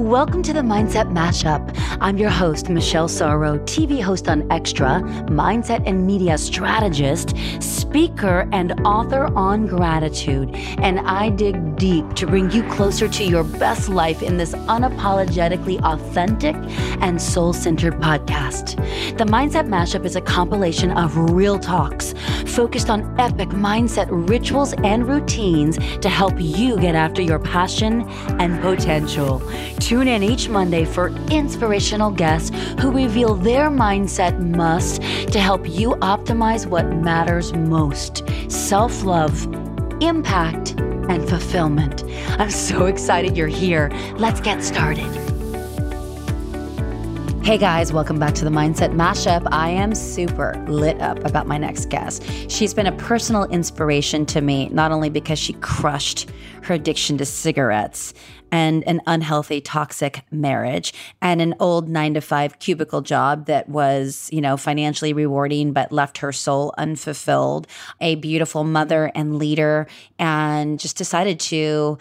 [0.00, 1.76] Welcome to the Mindset Mashup.
[2.00, 8.80] I'm your host, Michelle Sorro, TV host on Extra, mindset and media strategist, speaker, and
[8.86, 10.54] author on gratitude.
[10.78, 15.82] And I dig deep to bring you closer to your best life in this unapologetically
[15.82, 16.56] authentic
[17.02, 18.76] and soul centered podcast.
[19.18, 22.14] The Mindset Mashup is a compilation of real talks
[22.46, 28.08] focused on epic mindset rituals and routines to help you get after your passion
[28.40, 29.42] and potential.
[29.90, 35.96] Tune in each Monday for inspirational guests who reveal their mindset must to help you
[35.96, 39.52] optimize what matters most self love,
[40.00, 42.04] impact, and fulfillment.
[42.38, 43.90] I'm so excited you're here.
[44.16, 45.10] Let's get started.
[47.42, 49.48] Hey guys, welcome back to the Mindset Mashup.
[49.50, 52.22] I am super lit up about my next guest.
[52.48, 56.30] She's been a personal inspiration to me, not only because she crushed
[56.62, 58.14] her addiction to cigarettes
[58.52, 64.28] and an unhealthy, toxic marriage and an old nine to five cubicle job that was,
[64.32, 67.66] you know, financially rewarding but left her soul unfulfilled,
[68.00, 69.86] a beautiful mother and leader,
[70.18, 71.98] and just decided to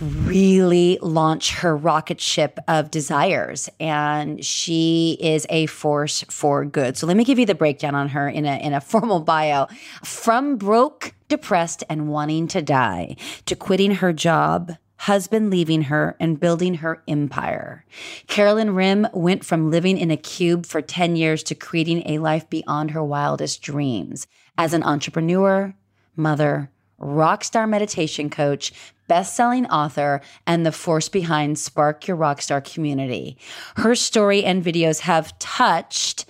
[0.00, 6.96] really launch her rocket ship of desires and she is a force for good.
[6.96, 9.68] So let me give you the breakdown on her in a in a formal bio.
[10.02, 13.16] From broke, depressed and wanting to die
[13.46, 14.72] to quitting her job,
[15.04, 17.84] husband leaving her and building her empire.
[18.26, 22.48] Carolyn Rim went from living in a cube for 10 years to creating a life
[22.48, 25.74] beyond her wildest dreams as an entrepreneur,
[26.16, 28.72] mother, rock star meditation coach,
[29.06, 33.36] best-selling author, and the force behind Spark Your Rockstar community.
[33.76, 36.24] Her story and videos have touched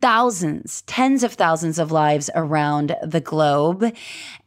[0.00, 3.92] thousands, tens of thousands of lives around the globe.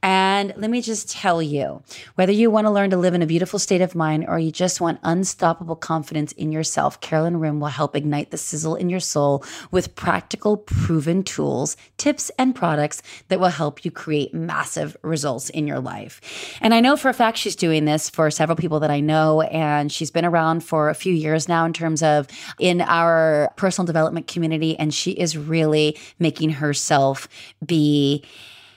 [0.04, 1.84] And let me just tell you
[2.16, 4.52] whether you want to learn to live in a beautiful state of mind or you
[4.52, 9.00] just want unstoppable confidence in yourself, Carolyn Rim will help ignite the sizzle in your
[9.00, 15.50] soul with practical, proven tools, tips, and products that will help you create massive results
[15.52, 16.58] in your life.
[16.62, 19.42] And I know for a fact she's doing this for several people that I know,
[19.42, 23.86] and she's been around for a few years now in terms of in our personal
[23.86, 27.28] development community, and she is really making herself
[27.64, 28.24] be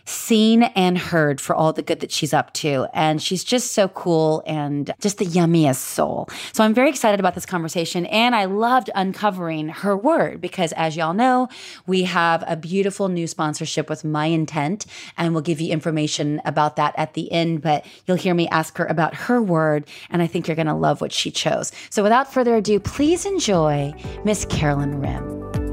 [0.04, 2.86] seen and heard for all the good that she's up to.
[2.92, 6.28] And she's just so cool and just the yummiest soul.
[6.52, 8.06] So I'm very excited about this conversation.
[8.06, 11.48] And I loved uncovering her word because, as y'all know,
[11.86, 14.86] we have a beautiful new sponsorship with My Intent.
[15.16, 17.62] And we'll give you information about that at the end.
[17.62, 19.86] But you'll hear me ask her about her word.
[20.10, 21.72] And I think you're going to love what she chose.
[21.90, 23.92] So without further ado, please enjoy
[24.24, 25.63] Miss Carolyn Rim.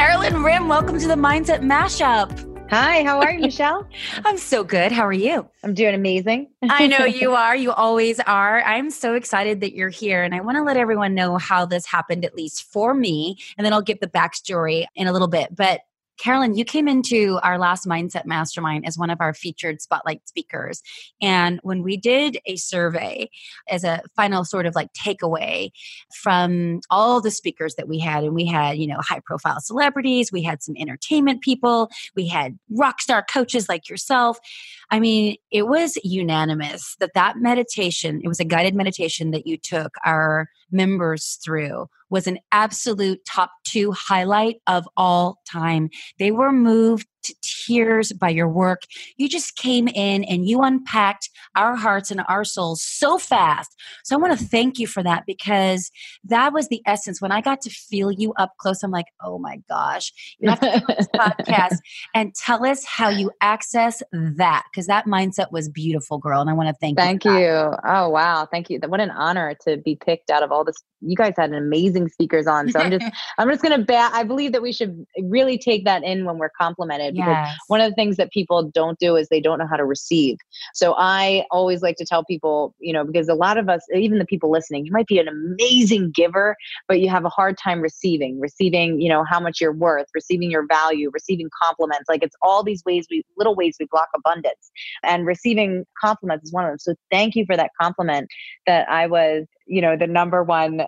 [0.00, 2.70] Carolyn Rim, welcome to the Mindset Mashup.
[2.70, 3.86] Hi, how are you, Michelle?
[4.24, 4.92] I'm so good.
[4.92, 5.46] How are you?
[5.62, 6.48] I'm doing amazing.
[6.62, 7.54] I know you are.
[7.54, 8.62] You always are.
[8.62, 10.22] I'm so excited that you're here.
[10.22, 13.36] And I want to let everyone know how this happened, at least for me.
[13.58, 15.54] And then I'll give the backstory in a little bit.
[15.54, 15.82] But
[16.20, 20.82] Carolyn, you came into our last Mindset Mastermind as one of our featured spotlight speakers.
[21.22, 23.30] And when we did a survey
[23.70, 25.70] as a final sort of like takeaway
[26.14, 30.30] from all the speakers that we had, and we had, you know, high profile celebrities,
[30.30, 34.38] we had some entertainment people, we had rock star coaches like yourself.
[34.90, 39.56] I mean, it was unanimous that that meditation, it was a guided meditation that you
[39.56, 45.90] took our members through was an absolute top two highlight of all time.
[46.18, 48.82] They were moved to tears by your work.
[49.16, 53.70] You just came in and you unpacked our hearts and our souls so fast.
[54.04, 55.90] So I want to thank you for that because
[56.24, 57.20] that was the essence.
[57.20, 60.60] When I got to feel you up close, I'm like, oh my gosh, you have
[60.60, 61.78] to do this podcast
[62.14, 66.40] and tell us how you access that because that mindset was beautiful, girl.
[66.40, 67.30] And I want to thank, thank you.
[67.30, 67.76] Thank you.
[67.84, 68.46] Oh, wow.
[68.50, 68.80] Thank you.
[68.86, 70.76] What an honor to be picked out of all this.
[71.00, 72.70] You guys had an amazing speakers on.
[72.70, 73.06] So I'm just,
[73.38, 74.12] I'm just going to bat.
[74.14, 77.56] I believe that we should really take that in when we're complimented because yes.
[77.68, 80.36] one of the things that people don't do is they don't know how to receive.
[80.74, 84.18] So I always like to tell people, you know, because a lot of us, even
[84.18, 86.56] the people listening, you might be an amazing giver,
[86.88, 90.50] but you have a hard time receiving, receiving, you know, how much you're worth, receiving
[90.50, 92.08] your value, receiving compliments.
[92.08, 94.70] Like it's all these ways we little ways we block abundance.
[95.02, 96.78] And receiving compliments is one of them.
[96.78, 98.28] So thank you for that compliment
[98.66, 100.82] that I was you know the number one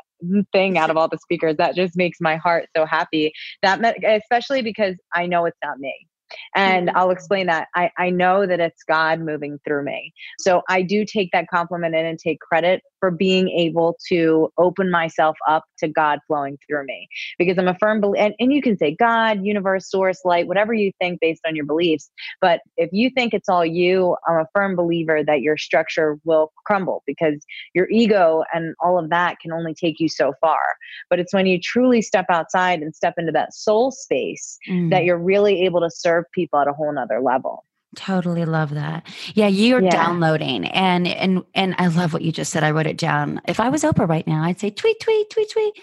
[0.53, 3.33] thing out of all the speakers that just makes my heart so happy
[3.63, 6.07] that especially because i know it's not me
[6.55, 6.97] and mm-hmm.
[6.97, 7.69] I'll explain that.
[7.75, 10.13] I, I know that it's God moving through me.
[10.39, 14.89] So I do take that compliment in and take credit for being able to open
[14.89, 17.09] myself up to God flowing through me.
[17.37, 20.73] Because I'm a firm believer, and, and you can say God, universe, source, light, whatever
[20.73, 22.13] you think based on your beliefs.
[22.41, 26.53] But if you think it's all you, I'm a firm believer that your structure will
[26.65, 27.45] crumble because
[27.75, 30.63] your ego and all of that can only take you so far.
[31.11, 34.91] But it's when you truly step outside and step into that soul space mm.
[34.91, 37.65] that you're really able to serve people at a whole nother level.
[37.95, 39.07] Totally love that.
[39.35, 39.91] Yeah, you're yeah.
[39.91, 42.65] downloading and and and I love what you just said.
[42.65, 43.41] I wrote it down.
[43.47, 45.77] If I was Oprah right now, I'd say tweet, tweet, tweet, tweet.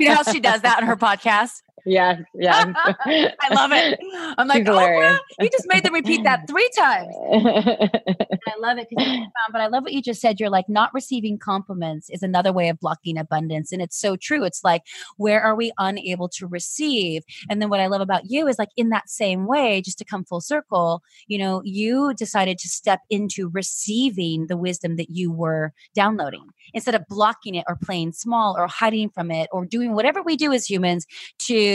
[0.00, 1.62] you know how she does that on her podcast?
[1.86, 2.66] Yes, yes.
[2.76, 3.98] I love it.
[4.38, 7.14] I'm like, Oprah, you just made them repeat that three times.
[7.32, 10.40] I love it because um, but I love what you just said.
[10.40, 13.72] You're like, not receiving compliments is another way of blocking abundance.
[13.72, 14.44] And it's so true.
[14.44, 14.82] It's like,
[15.16, 17.22] where are we unable to receive?
[17.50, 20.04] And then what I love about you is like in that same way, just to
[20.04, 25.32] come full circle, you know, you decided to step into receiving the wisdom that you
[25.32, 29.94] were downloading instead of blocking it or playing small or hiding from it or doing
[29.94, 31.06] whatever we do as humans
[31.38, 31.67] to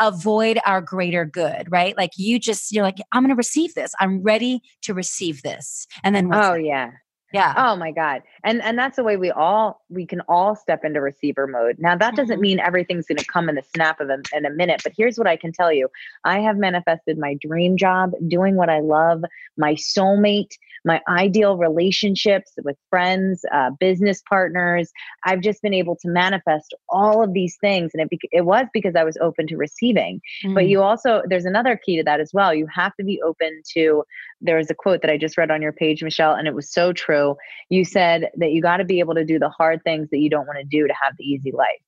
[0.00, 1.96] avoid our greater good, right?
[1.96, 3.92] Like you just, you're like, I'm going to receive this.
[4.00, 5.86] I'm ready to receive this.
[6.04, 6.90] And then, oh, yeah.
[7.32, 7.52] Yeah.
[7.58, 8.22] Oh my God.
[8.42, 11.76] And and that's the way we all we can all step into receiver mode.
[11.78, 12.42] Now that doesn't mm-hmm.
[12.42, 15.18] mean everything's going to come in the snap of a, in a minute, but here's
[15.18, 15.88] what I can tell you.
[16.24, 19.22] I have manifested my dream job, doing what I love,
[19.56, 20.52] my soulmate,
[20.84, 24.90] my ideal relationships with friends, uh, business partners.
[25.24, 27.90] I've just been able to manifest all of these things.
[27.94, 30.20] And it, it was because I was open to receiving.
[30.44, 30.54] Mm.
[30.54, 32.54] But you also, there's another key to that as well.
[32.54, 34.04] You have to be open to,
[34.40, 36.92] there's a quote that I just read on your page, Michelle, and it was so
[36.92, 37.36] true.
[37.68, 40.30] You said that you got to be able to do the hard things that you
[40.30, 41.80] don't want to do to have the easy life.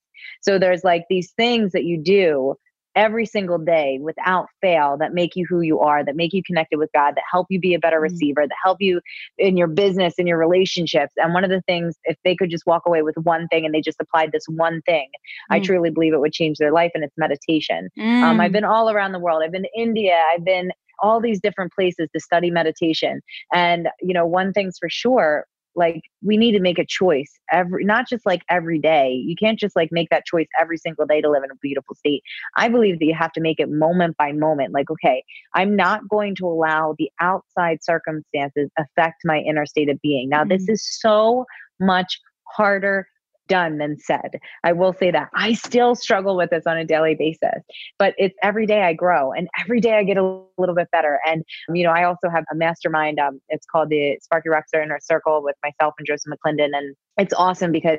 [0.42, 2.56] So there's like these things that you do
[2.96, 6.76] every single day without fail that make you who you are, that make you connected
[6.78, 8.12] with God, that help you be a better mm-hmm.
[8.12, 9.00] receiver, that help you
[9.38, 11.12] in your business, in your relationships.
[11.16, 13.72] And one of the things, if they could just walk away with one thing and
[13.72, 15.54] they just applied this one thing, mm.
[15.54, 16.90] I truly believe it would change their life.
[16.94, 17.90] And it's meditation.
[17.98, 18.22] Mm.
[18.22, 18.54] Um, I've mm.
[18.54, 19.42] been all around the world.
[19.44, 20.16] I've been to India.
[20.34, 20.72] I've been
[21.02, 23.20] all these different places to study meditation.
[23.54, 27.84] And, you know, one thing's for sure, like we need to make a choice every
[27.84, 29.12] not just like every day.
[29.12, 31.94] You can't just like make that choice every single day to live in a beautiful
[31.94, 32.22] state.
[32.56, 35.22] I believe that you have to make it moment by moment like okay
[35.54, 40.28] i'm not going to allow the outside circumstances affect my inner state of being.
[40.28, 40.48] Now mm-hmm.
[40.50, 41.44] this is so
[41.78, 42.20] much
[42.56, 43.06] harder
[43.50, 44.38] done than said.
[44.64, 47.62] I will say that I still struggle with this on a daily basis,
[47.98, 51.18] but it's every day I grow and every day I get a little bit better.
[51.26, 51.44] And,
[51.74, 53.18] you know, I also have a mastermind.
[53.18, 56.70] Um, it's called the Spark Your Rockstar Inner Circle with myself and Joseph McClendon.
[56.72, 57.98] And it's awesome because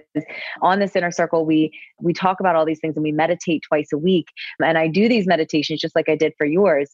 [0.62, 3.90] on this inner circle we we talk about all these things and we meditate twice
[3.94, 4.28] a week
[4.60, 6.92] and i do these meditations just like i did for yours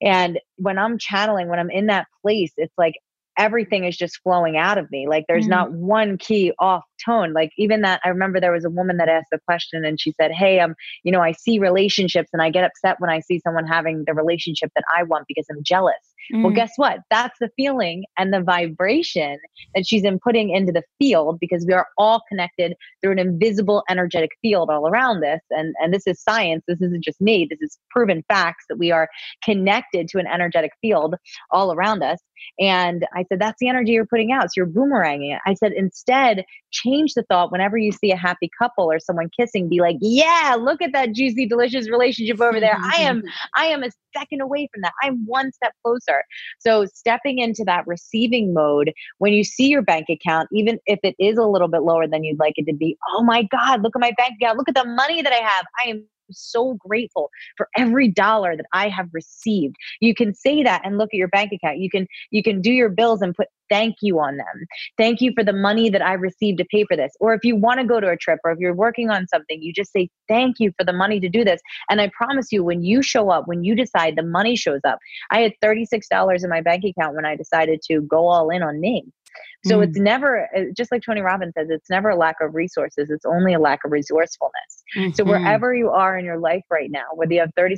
[0.00, 2.94] and when i'm channeling when i'm in that place it's like
[3.38, 5.06] everything is just flowing out of me.
[5.08, 5.50] Like there's mm-hmm.
[5.50, 7.32] not one key off tone.
[7.32, 10.12] Like even that, I remember there was a woman that asked the question and she
[10.12, 13.40] said, Hey, um, you know, I see relationships and I get upset when I see
[13.40, 15.94] someone having the relationship that I want because I'm jealous.
[16.32, 16.42] Mm-hmm.
[16.42, 17.00] Well, guess what?
[17.10, 19.38] That's the feeling and the vibration
[19.74, 24.30] that she's inputting into the field because we are all connected through an invisible energetic
[24.42, 25.40] field all around this.
[25.50, 26.64] And, and this is science.
[26.66, 27.46] This isn't just me.
[27.48, 29.08] This is proven facts that we are
[29.44, 31.14] connected to an energetic field
[31.50, 32.18] all around us.
[32.58, 34.44] And I said, that's the energy you're putting out.
[34.44, 35.40] So you're boomeranging it.
[35.46, 39.68] I said, instead, change the thought whenever you see a happy couple or someone kissing,
[39.68, 42.78] be like, yeah, look at that juicy, delicious relationship over there.
[42.82, 43.22] I am,
[43.56, 44.92] I am a second away from that.
[45.02, 46.15] I'm one step closer.
[46.58, 51.14] So stepping into that receiving mode when you see your bank account, even if it
[51.18, 53.96] is a little bit lower than you'd like it to be, oh my God, look
[53.96, 54.58] at my bank account.
[54.58, 55.66] Look at the money that I have.
[55.84, 59.76] I am so grateful for every dollar that I have received.
[60.00, 61.78] You can say that and look at your bank account.
[61.78, 64.66] You can you can do your bills and put thank you on them.
[64.96, 67.12] Thank you for the money that I received to pay for this.
[67.20, 69.60] Or if you want to go to a trip or if you're working on something,
[69.60, 71.60] you just say thank you for the money to do this.
[71.90, 74.98] And I promise you when you show up, when you decide the money shows up.
[75.30, 78.80] I had $36 in my bank account when I decided to go all in on
[78.80, 79.04] me.
[79.64, 79.84] So mm.
[79.84, 83.10] it's never, uh, just like Tony Robbins says, it's never a lack of resources.
[83.10, 84.84] It's only a lack of resourcefulness.
[84.96, 85.12] Mm-hmm.
[85.14, 87.76] So wherever you are in your life right now, whether you have $36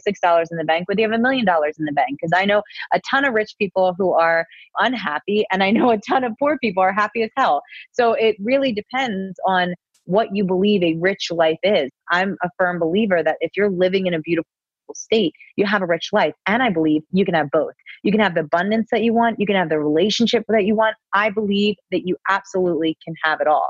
[0.50, 2.62] in the bank, whether you have a million dollars in the bank, because I know
[2.92, 4.46] a ton of rich people who are
[4.78, 7.62] unhappy and I know a ton of poor people are happy as hell.
[7.92, 9.74] So it really depends on
[10.04, 11.90] what you believe a rich life is.
[12.10, 14.48] I'm a firm believer that if you're living in a beautiful
[14.94, 16.34] state, you have a rich life.
[16.46, 17.74] And I believe you can have both.
[18.02, 20.74] You can have the abundance that you want, you can have the relationship that you
[20.74, 20.96] want.
[21.14, 23.68] I believe that you absolutely can have it all.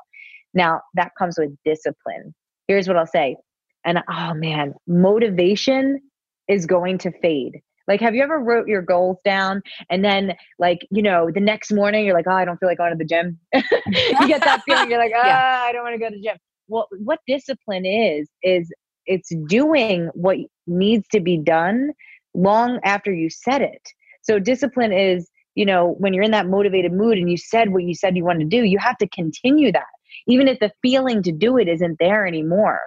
[0.55, 2.35] Now, that comes with discipline.
[2.67, 3.37] Here's what I'll say.
[3.85, 6.01] And oh man, motivation
[6.49, 7.61] is going to fade.
[7.87, 11.73] Like, have you ever wrote your goals down and then, like, you know, the next
[11.73, 13.39] morning you're like, oh, I don't feel like going to the gym.
[13.55, 14.91] you get that feeling.
[14.91, 15.63] You're like, ah, yeah.
[15.67, 16.37] I don't want to go to the gym.
[16.69, 18.71] Well, what discipline is, is
[19.09, 21.93] it's doing what needs to be done
[22.35, 23.89] long after you said it.
[24.23, 27.83] So discipline is, you know, when you're in that motivated mood and you said what
[27.83, 29.87] you said you wanted to do, you have to continue that.
[30.27, 32.81] Even if the feeling to do it isn't there anymore.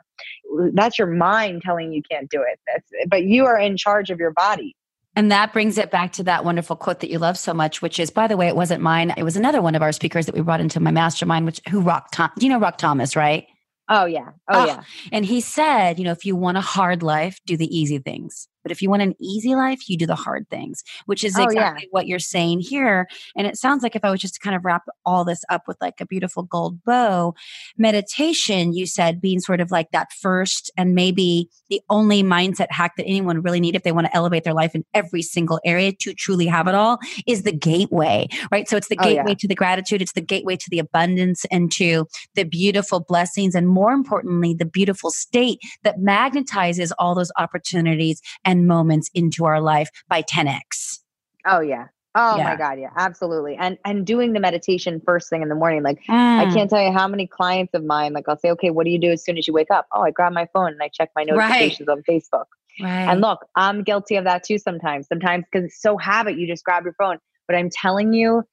[0.73, 2.59] That's your mind telling you can't do it.
[2.67, 4.75] That's, but you are in charge of your body.
[5.15, 7.99] And that brings it back to that wonderful quote that you love so much, which
[7.99, 9.13] is, by the way, it wasn't mine.
[9.17, 11.81] It was another one of our speakers that we brought into my mastermind, which who
[11.81, 13.45] Rock Tom, you know Rock Thomas, right?
[13.91, 14.29] Oh yeah.
[14.47, 14.83] Oh, oh yeah.
[15.11, 18.47] And he said, you know, if you want a hard life, do the easy things.
[18.63, 21.57] But if you want an easy life, you do the hard things, which is exactly
[21.59, 21.87] oh, yeah.
[21.91, 23.07] what you're saying here.
[23.35, 25.63] And it sounds like if I was just to kind of wrap all this up
[25.67, 27.33] with like a beautiful gold bow,
[27.77, 32.93] meditation, you said being sort of like that first and maybe the only mindset hack
[32.97, 35.91] that anyone really need if they want to elevate their life in every single area
[35.91, 38.67] to truly have it all is the gateway, right?
[38.67, 39.35] So it's the gateway oh, yeah.
[39.35, 43.55] to the gratitude, it's the gateway to the abundance and to the beautiful blessings.
[43.55, 49.61] And more importantly, the beautiful state that magnetizes all those opportunities and moments into our
[49.61, 50.99] life by 10x.
[51.45, 51.87] Oh yeah.
[52.13, 52.43] Oh yeah.
[52.43, 53.55] my god, yeah, absolutely.
[53.55, 56.13] And and doing the meditation first thing in the morning like mm.
[56.13, 58.91] I can't tell you how many clients of mine like I'll say okay, what do
[58.91, 59.87] you do as soon as you wake up?
[59.93, 61.97] Oh, I grab my phone and I check my notifications right.
[61.97, 62.45] on Facebook.
[62.81, 63.11] Right.
[63.11, 65.07] And look, I'm guilty of that too sometimes.
[65.07, 67.17] Sometimes cuz it's so habit you just grab your phone,
[67.47, 68.43] but I'm telling you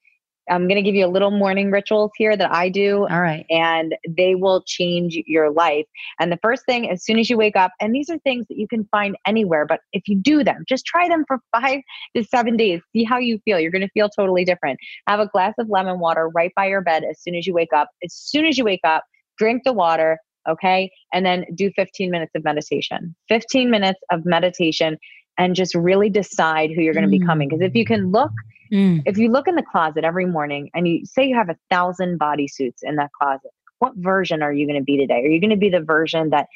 [0.51, 3.07] I'm going to give you a little morning rituals here that I do.
[3.11, 3.45] All right.
[3.51, 5.87] And they will change your life.
[6.21, 8.59] And the first thing, as soon as you wake up, and these are things that
[8.59, 11.81] you can find anywhere, but if you do them, just try them for five
[12.17, 12.81] to seven days.
[12.93, 13.61] See how you feel.
[13.61, 14.79] You're going to feel totally different.
[15.07, 17.73] Have a glass of lemon water right by your bed as soon as you wake
[17.75, 17.89] up.
[18.05, 19.05] As soon as you wake up,
[19.39, 20.19] drink the water.
[20.49, 20.91] Okay.
[21.13, 23.15] And then do 15 minutes of meditation.
[23.29, 24.97] 15 minutes of meditation
[25.39, 27.49] and just really decide who you're going to be becoming.
[27.49, 27.89] Because if you mm.
[27.89, 28.33] can look,
[28.73, 29.03] Mm.
[29.07, 32.19] If you look in the closet every morning and you say you have a thousand
[32.19, 35.23] bodysuits in that closet, what version are you going to be today?
[35.25, 36.47] Are you going to be the version that,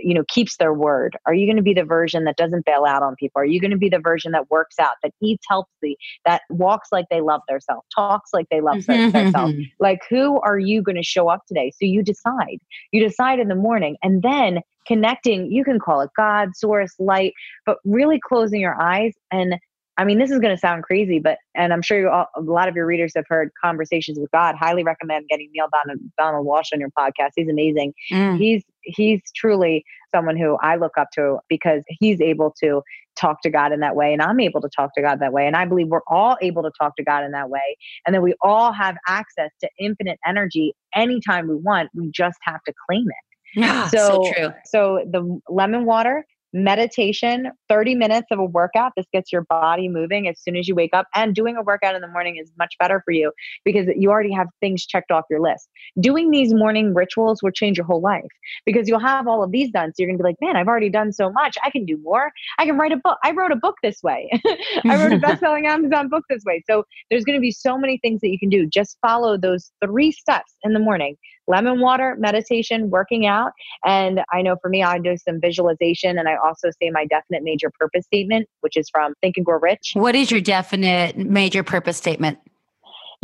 [0.00, 1.16] you know, keeps their word?
[1.26, 3.40] Are you going to be the version that doesn't bail out on people?
[3.40, 6.88] Are you going to be the version that works out, that eats healthy, that walks
[6.90, 9.54] like they love themselves, talks like they love themselves?
[9.78, 11.70] Like, who are you going to show up today?
[11.70, 12.58] So you decide.
[12.92, 15.50] You decide in the morning, and then connecting.
[15.50, 17.32] You can call it God, source, light,
[17.66, 19.56] but really closing your eyes and
[19.98, 22.68] I mean, this is going to sound crazy, but and I'm sure all, a lot
[22.68, 24.54] of your readers have heard conversations with God.
[24.54, 27.32] Highly recommend getting Neale Donald, Donald Walsch on your podcast.
[27.36, 27.92] He's amazing.
[28.10, 28.38] Mm.
[28.38, 29.84] He's he's truly
[30.14, 32.82] someone who I look up to because he's able to
[33.20, 35.46] talk to God in that way, and I'm able to talk to God that way.
[35.46, 38.22] And I believe we're all able to talk to God in that way, and that
[38.22, 41.90] we all have access to infinite energy anytime we want.
[41.94, 43.60] We just have to claim it.
[43.60, 44.48] Yeah, so, so true.
[44.64, 50.28] So the lemon water meditation 30 minutes of a workout this gets your body moving
[50.28, 52.74] as soon as you wake up and doing a workout in the morning is much
[52.78, 53.32] better for you
[53.64, 55.68] because you already have things checked off your list.
[56.00, 58.22] Doing these morning rituals will change your whole life
[58.66, 60.90] because you'll have all of these done so you're gonna be like man i've already
[60.90, 61.56] done so much.
[61.64, 62.30] I can do more.
[62.58, 63.18] I can write a book.
[63.24, 64.30] I wrote a book this way.
[64.88, 66.62] I wrote a best-selling amazon book this way.
[66.68, 68.66] So there's going to be so many things that you can do.
[68.66, 71.16] Just follow those three steps in the morning
[71.46, 73.52] lemon water, meditation, working out.
[73.84, 77.42] And I know for me, I do some visualization and I also say my definite
[77.42, 79.92] major purpose statement, which is from Think and Grow Rich.
[79.94, 82.38] What is your definite major purpose statement?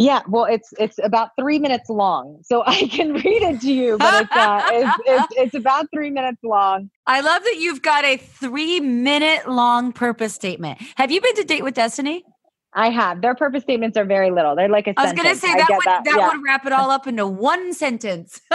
[0.01, 3.99] Yeah, well, it's it's about three minutes long, so I can read it to you,
[3.99, 6.89] but it's, uh, it's, it's it's about three minutes long.
[7.05, 10.79] I love that you've got a three minute long purpose statement.
[10.95, 12.25] Have you been to Date with Destiny?
[12.79, 13.23] I have.
[13.23, 14.55] Their purpose statements are very little.
[14.55, 16.29] They're like a I was going to say that would that, that yeah.
[16.29, 18.41] would wrap it all up into one sentence.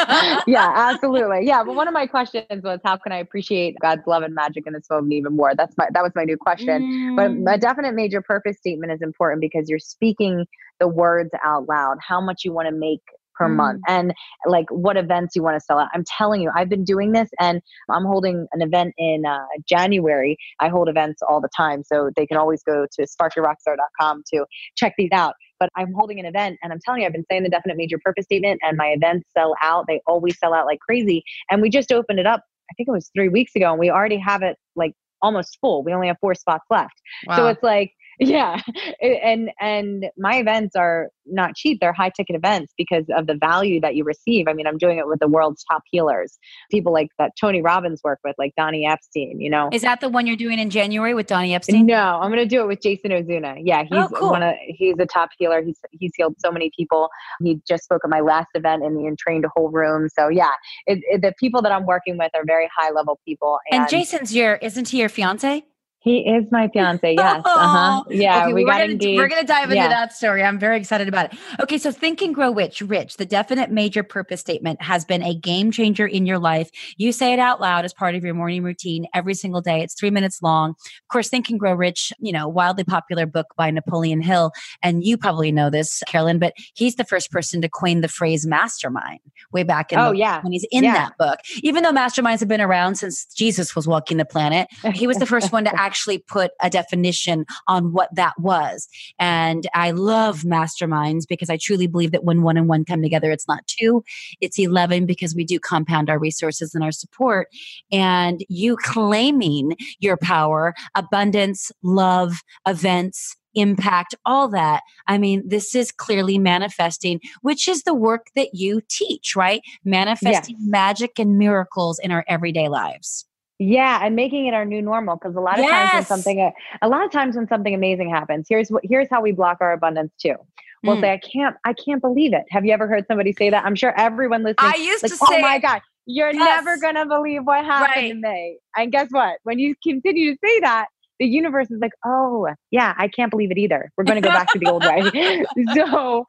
[0.47, 1.45] yeah, absolutely.
[1.45, 4.65] Yeah, but one of my questions was how can I appreciate God's love and magic
[4.65, 5.55] in this moment even more?
[5.55, 7.17] That's my that was my new question.
[7.17, 7.43] Mm.
[7.45, 10.45] But a definite major purpose statement is important because you're speaking
[10.79, 11.97] the words out loud.
[11.99, 13.01] How much you want to make
[13.37, 13.55] per mm.
[13.55, 14.13] month and
[14.45, 15.89] like what events you want to sell out.
[15.93, 20.37] I'm telling you, I've been doing this and I'm holding an event in uh, January.
[20.59, 21.83] I hold events all the time.
[21.83, 25.35] So they can always go to sparkyourrockstar.com to check these out.
[25.59, 27.97] But I'm holding an event and I'm telling you, I've been saying the definite major
[28.03, 29.85] purpose statement and my events sell out.
[29.87, 31.23] They always sell out like crazy.
[31.49, 33.89] And we just opened it up, I think it was three weeks ago, and we
[33.89, 35.83] already have it like almost full.
[35.83, 37.01] We only have four spots left.
[37.27, 37.37] Wow.
[37.37, 38.59] So it's like, yeah
[39.01, 43.79] and and my events are not cheap they're high ticket events because of the value
[43.79, 46.37] that you receive i mean i'm doing it with the world's top healers
[46.71, 49.69] people like that tony robbins work with like donnie epstein you know?
[49.71, 51.85] Is that the one you're doing in january with donnie epstein?
[51.85, 54.31] No i'm going to do it with jason ozuna yeah oh, he's oh, cool.
[54.31, 57.09] one of he's a top healer he's he's healed so many people
[57.41, 60.51] he just spoke at my last event and he trained a whole room so yeah
[60.87, 63.89] it, it, the people that i'm working with are very high level people and, and
[63.89, 65.63] jason's your isn't he your fiance
[66.03, 67.15] He is my fiance.
[67.23, 67.41] Yes.
[67.45, 68.03] Uh-huh.
[68.09, 68.43] Yeah.
[68.43, 69.17] Okay, we got engaged.
[69.17, 69.87] We're going to dive into yeah.
[69.87, 70.43] that story.
[70.43, 71.39] I'm very excited about it.
[71.61, 71.77] Okay.
[71.77, 75.71] So think and grow rich, rich, the definite major purpose statement has been a game
[75.71, 76.69] changer in your life.
[76.97, 79.81] You say it out loud as part of your morning routine every single day.
[79.81, 80.71] It's three minutes long.
[80.71, 84.51] Of course, think and grow rich, you know, wildly popular book by Napoleon Hill.
[84.81, 88.45] And you probably know this, Carolyn, but he's the first person to coin the phrase
[88.45, 89.19] mastermind
[89.53, 90.41] way back in oh, the, yeah.
[90.41, 90.93] when he's in yeah.
[90.93, 91.39] that book.
[91.61, 95.25] Even though masterminds have been around since Jesus was walking the planet, he was the
[95.25, 98.87] first one to actually actually put a definition on what that was.
[99.19, 103.29] And I love masterminds because I truly believe that when one and one come together,
[103.29, 104.03] it's not two,
[104.41, 107.47] it's 11 because we do compound our resources and our support.
[107.91, 114.81] And you claiming your power, abundance, love, events, impact, all that.
[115.07, 119.61] I mean, this is clearly manifesting, which is the work that you teach, right?
[119.85, 120.67] Manifesting yes.
[120.67, 123.27] magic and miracles in our everyday lives.
[123.65, 125.91] Yeah, and making it our new normal because a lot of yes.
[125.91, 126.51] times when something
[126.81, 129.71] a lot of times when something amazing happens, here's what here's how we block our
[129.71, 130.35] abundance too.
[130.83, 131.01] We'll mm.
[131.01, 132.43] say, I can't, I can't believe it.
[132.49, 133.63] Have you ever heard somebody say that?
[133.63, 134.73] I'm sure everyone listening.
[134.73, 136.65] I used like, to oh say, Oh my God, you're yes.
[136.65, 138.09] never gonna believe what happened right.
[138.09, 138.57] to me.
[138.75, 139.39] And guess what?
[139.43, 140.87] When you continue to say that,
[141.19, 143.91] the universe is like, oh yeah, I can't believe it either.
[143.95, 145.03] We're going to go back to the old way.
[145.73, 146.25] so,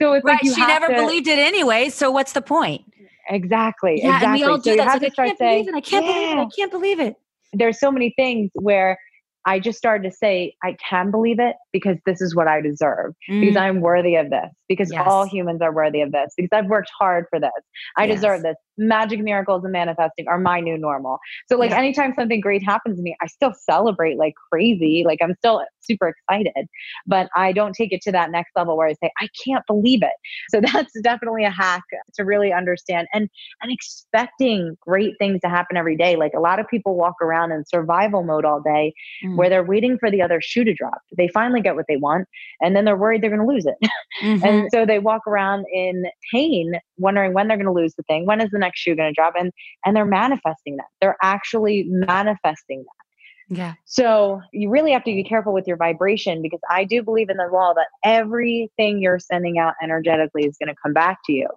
[0.00, 0.24] so it's right.
[0.24, 1.88] like she never to, believed it anyway.
[1.88, 2.84] So what's the point?
[3.28, 4.00] Exactly.
[4.02, 4.26] Yeah, exactly.
[4.26, 5.02] and we all do so that.
[5.02, 5.78] Like, I can't saying, believe it.
[5.78, 6.12] I can't yeah.
[6.12, 6.40] believe it.
[6.40, 7.16] I can't believe it
[7.52, 8.98] there's so many things where
[9.48, 13.14] I just started to say, I can believe it because this is what I deserve,
[13.30, 13.40] mm.
[13.40, 15.04] because I'm worthy of this, because yes.
[15.06, 17.52] all humans are worthy of this, because I've worked hard for this.
[17.96, 18.16] I yes.
[18.16, 21.18] deserve this magic miracles and manifesting are my new normal.
[21.48, 21.78] So like yeah.
[21.78, 25.04] anytime something great happens to me, I still celebrate like crazy.
[25.06, 26.66] Like I'm still super excited,
[27.06, 30.02] but I don't take it to that next level where I say, I can't believe
[30.02, 30.10] it.
[30.56, 31.82] So that's definitely a hack
[32.14, 33.28] to really understand and
[33.62, 36.16] and expecting great things to happen every day.
[36.16, 39.36] Like a lot of people walk around in survival mode all day mm.
[39.36, 40.98] where they're waiting for the other shoe to drop.
[41.16, 42.26] They finally get what they want
[42.62, 43.76] and then they're worried they're gonna lose it.
[44.22, 44.46] Mm-hmm.
[44.46, 48.24] and so they walk around in pain, wondering when they're gonna lose the thing.
[48.24, 49.52] When is the next shoe going to drop and
[49.84, 53.05] and they're manifesting that they're actually manifesting that
[53.48, 57.28] yeah so you really have to be careful with your vibration because i do believe
[57.30, 61.32] in the law that everything you're sending out energetically is going to come back to
[61.32, 61.48] you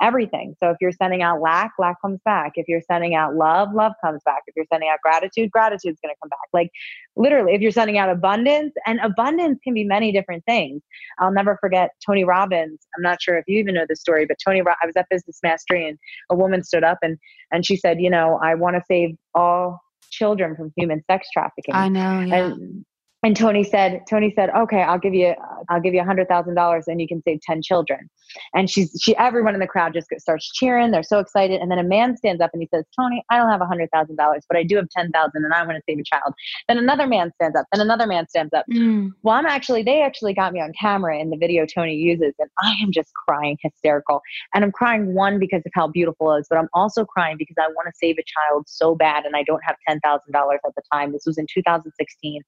[0.00, 0.54] everything.
[0.60, 2.52] So if you're sending out lack, lack comes back.
[2.54, 4.42] If you're sending out love, love comes back.
[4.46, 6.38] If you're sending out gratitude, gratitude's going to come back.
[6.52, 6.70] Like
[7.16, 10.82] literally, if you're sending out abundance, and abundance can be many different things.
[11.18, 12.86] I'll never forget Tony Robbins.
[12.96, 15.40] I'm not sure if you even know the story, but Tony, I was at Business
[15.42, 15.98] Mastery, and
[16.30, 17.18] a woman stood up and
[17.50, 19.80] and she said, you know, I want to save all
[20.10, 21.74] children from human sex trafficking.
[21.74, 22.20] I know.
[22.20, 22.46] Yeah.
[22.46, 22.84] And
[23.24, 25.34] and Tony said, Tony said, okay, I'll give you,
[25.68, 28.08] I'll give you a hundred thousand dollars and you can save 10 children.
[28.54, 30.92] And she's, she, everyone in the crowd just starts cheering.
[30.92, 31.60] They're so excited.
[31.60, 33.90] And then a man stands up and he says, Tony, I don't have a hundred
[33.90, 36.32] thousand dollars, but I do have 10,000 and I want to save a child.
[36.68, 37.66] Then another man stands up.
[37.72, 38.64] Then another man stands up.
[38.72, 39.10] Mm.
[39.22, 42.48] Well, I'm actually, they actually got me on camera in the video Tony uses and
[42.62, 44.20] I am just crying hysterical.
[44.54, 47.56] And I'm crying one because of how beautiful it is, but I'm also crying because
[47.58, 50.82] I want to save a child so bad and I don't have $10,000 at the
[50.92, 51.12] time.
[51.12, 52.42] This was in 2016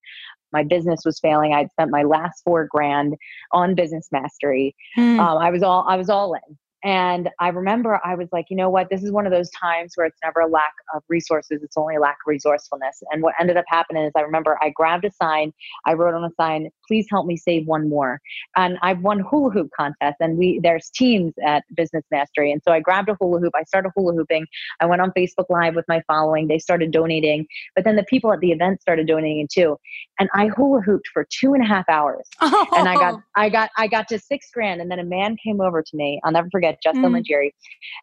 [0.52, 1.52] my business was failing.
[1.52, 3.16] I'd spent my last four grand
[3.52, 4.74] on business mastery.
[4.96, 5.18] Mm.
[5.18, 6.58] Um, I was all I was all in.
[6.82, 8.88] And I remember I was like, you know what?
[8.88, 11.96] This is one of those times where it's never a lack of resources, it's only
[11.96, 13.02] a lack of resourcefulness.
[13.10, 15.52] And what ended up happening is I remember I grabbed a sign,
[15.84, 18.20] I wrote on a sign, please help me save one more.
[18.56, 22.50] And I've won hula hoop contests and we there's teams at Business Mastery.
[22.50, 24.46] And so I grabbed a hula hoop, I started hula hooping.
[24.80, 26.48] I went on Facebook Live with my following.
[26.48, 29.76] They started donating, but then the people at the event started donating too.
[30.18, 32.26] And I hula hooped for two and a half hours.
[32.40, 32.66] Oh.
[32.72, 34.80] And I got I got I got to six grand.
[34.80, 36.20] And then a man came over to me.
[36.24, 37.14] I'll never forget Justin mm.
[37.14, 37.50] Legere,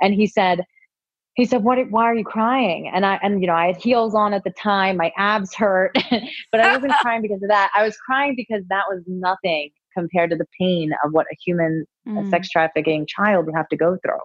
[0.02, 0.66] and he said,
[1.38, 1.78] he said, "What?
[1.92, 4.50] Why are you crying?" And I, and you know, I had heels on at the
[4.50, 4.98] time.
[4.98, 5.92] My abs hurt,
[6.52, 7.70] but I wasn't crying because of that.
[7.76, 11.86] I was crying because that was nothing compared to the pain of what a human
[12.08, 12.26] mm.
[12.26, 14.20] a sex trafficking child would have to go through.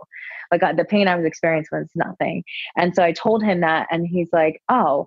[0.51, 2.45] Like uh, the pain I was experiencing was nothing.
[2.77, 5.07] And so I told him that, and he's like, "Oh."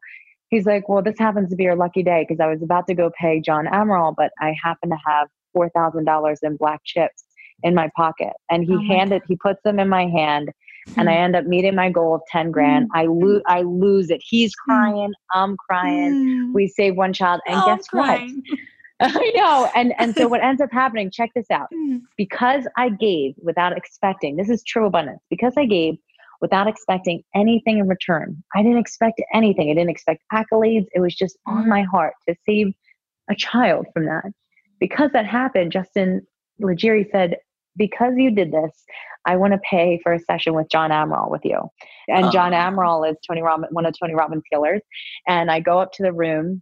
[0.49, 2.93] He's like, well, this happens to be your lucky day because I was about to
[2.93, 7.25] go pay John Amaral, but I happen to have four thousand dollars in black chips
[7.63, 10.51] in my pocket and he oh handed he puts them in my hand
[10.97, 11.19] and I hmm.
[11.19, 12.89] end up meeting my goal of 10 grand.
[12.93, 14.21] I lose I lose it.
[14.23, 14.71] He's hmm.
[14.71, 16.13] crying, I'm crying.
[16.13, 16.53] Hmm.
[16.53, 18.21] We save one child and oh, guess what?
[19.01, 19.69] I know.
[19.75, 21.67] And and so what ends up happening, check this out.
[22.17, 25.21] Because I gave without expecting, this is true abundance.
[25.29, 25.95] Because I gave
[26.41, 28.41] without expecting anything in return.
[28.55, 29.69] I didn't expect anything.
[29.69, 30.85] I didn't expect accolades.
[30.93, 32.73] It was just on my heart to save
[33.29, 34.25] a child from that.
[34.79, 36.21] Because that happened, Justin
[36.59, 37.37] Legere said,
[37.77, 38.85] because you did this,
[39.25, 41.59] I want to pay for a session with John Amaral with you.
[42.07, 42.67] And John ah.
[42.67, 42.71] oh.
[42.71, 44.81] Amaral is Tony Robbins, one of Tony Robbins' killers.
[45.27, 46.61] And I go up to the room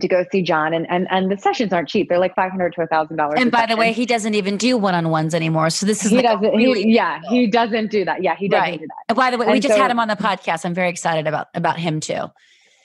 [0.00, 0.74] to go see John.
[0.74, 2.08] And, and, and the sessions aren't cheap.
[2.08, 3.40] They're like 500 to a thousand dollars.
[3.40, 3.70] And by session.
[3.70, 5.70] the way, he doesn't even do one-on-ones anymore.
[5.70, 8.22] So this is, he like doesn't, really he, yeah, he doesn't do that.
[8.22, 8.36] Yeah.
[8.36, 8.78] He doesn't right.
[8.78, 9.04] do that.
[9.08, 10.64] And by the way, and we just so, had him on the podcast.
[10.64, 12.30] I'm very excited about, about him too.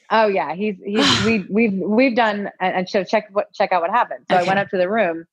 [0.10, 0.56] Oh yeah.
[0.56, 4.26] He's, he's, we, we've, we've done, and so check what, check out what happened.
[4.30, 4.46] So okay.
[4.46, 5.26] I went up to the room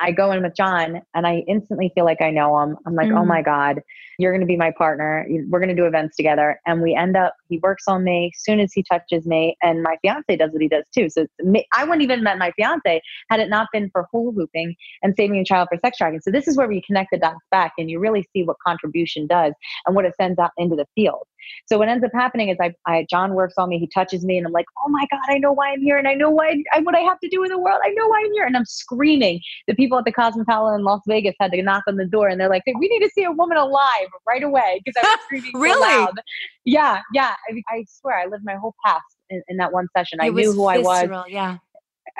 [0.00, 2.76] I go in with John and I instantly feel like I know him.
[2.86, 3.20] I'm like, mm.
[3.20, 3.80] oh my God,
[4.18, 5.26] you're going to be my partner.
[5.48, 6.58] We're going to do events together.
[6.66, 9.56] And we end up, he works on me as soon as he touches me.
[9.62, 11.10] And my fiance does what he does too.
[11.10, 11.26] So
[11.74, 15.38] I wouldn't even met my fiance had it not been for hula hooping and saving
[15.38, 16.20] a child for sex trafficking.
[16.22, 19.26] So this is where we connect the dots back and you really see what contribution
[19.26, 19.52] does
[19.86, 21.26] and what it sends out into the field.
[21.66, 24.38] So what ends up happening is I, I John works on me, he touches me,
[24.38, 26.62] and I'm like, oh my god, I know why I'm here, and I know why
[26.72, 27.80] I, what I have to do in the world.
[27.84, 29.40] I know why I'm here, and I'm screaming.
[29.68, 32.40] The people at the Cosmopolitan in Las Vegas had to knock on the door, and
[32.40, 35.52] they're like, we need to see a woman alive right away because I was screaming
[35.54, 35.74] really.
[35.74, 36.20] So loud.
[36.64, 37.34] Yeah, yeah.
[37.48, 40.18] I, I, swear, I lived my whole past in, in that one session.
[40.20, 41.26] It I knew who visceral, I was.
[41.28, 41.58] Yeah.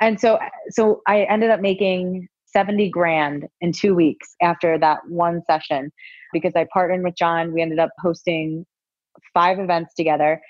[0.00, 0.38] And so,
[0.70, 5.90] so I ended up making 70 grand in two weeks after that one session
[6.32, 7.52] because I partnered with John.
[7.52, 8.66] We ended up hosting
[9.34, 10.40] five events together.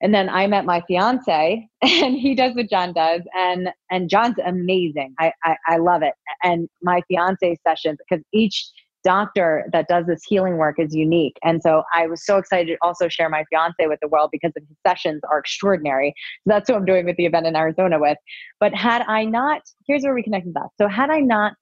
[0.00, 3.22] And then I met my fiance and he does what John does.
[3.36, 5.14] And and John's amazing.
[5.18, 6.14] I, I, I love it.
[6.42, 8.70] And my fiance sessions, because each
[9.04, 11.36] doctor that does this healing work is unique.
[11.44, 14.52] And so I was so excited to also share my fiance with the world because
[14.56, 16.14] his sessions are extraordinary.
[16.44, 18.18] So that's what I'm doing with the event in Arizona with.
[18.58, 20.68] But had I not, here's where we connected that.
[20.80, 21.52] So had I not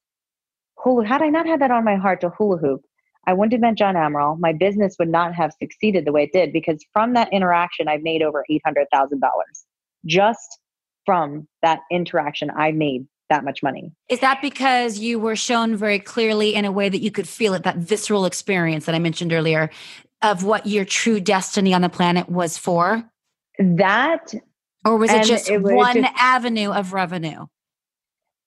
[0.79, 2.83] hula, had I not had that on my heart to hula hoop,
[3.27, 4.39] I wouldn't have met John Amaral.
[4.39, 8.03] My business would not have succeeded the way it did because from that interaction, I've
[8.03, 9.21] made over $800,000.
[10.05, 10.59] Just
[11.07, 13.93] from that interaction, I made that much money.
[14.09, 17.55] Is that because you were shown very clearly in a way that you could feel
[17.55, 19.71] it, that visceral experience that I mentioned earlier
[20.21, 23.03] of what your true destiny on the planet was for?
[23.59, 24.35] That.
[24.85, 27.47] Or was it just it was one just, avenue of revenue?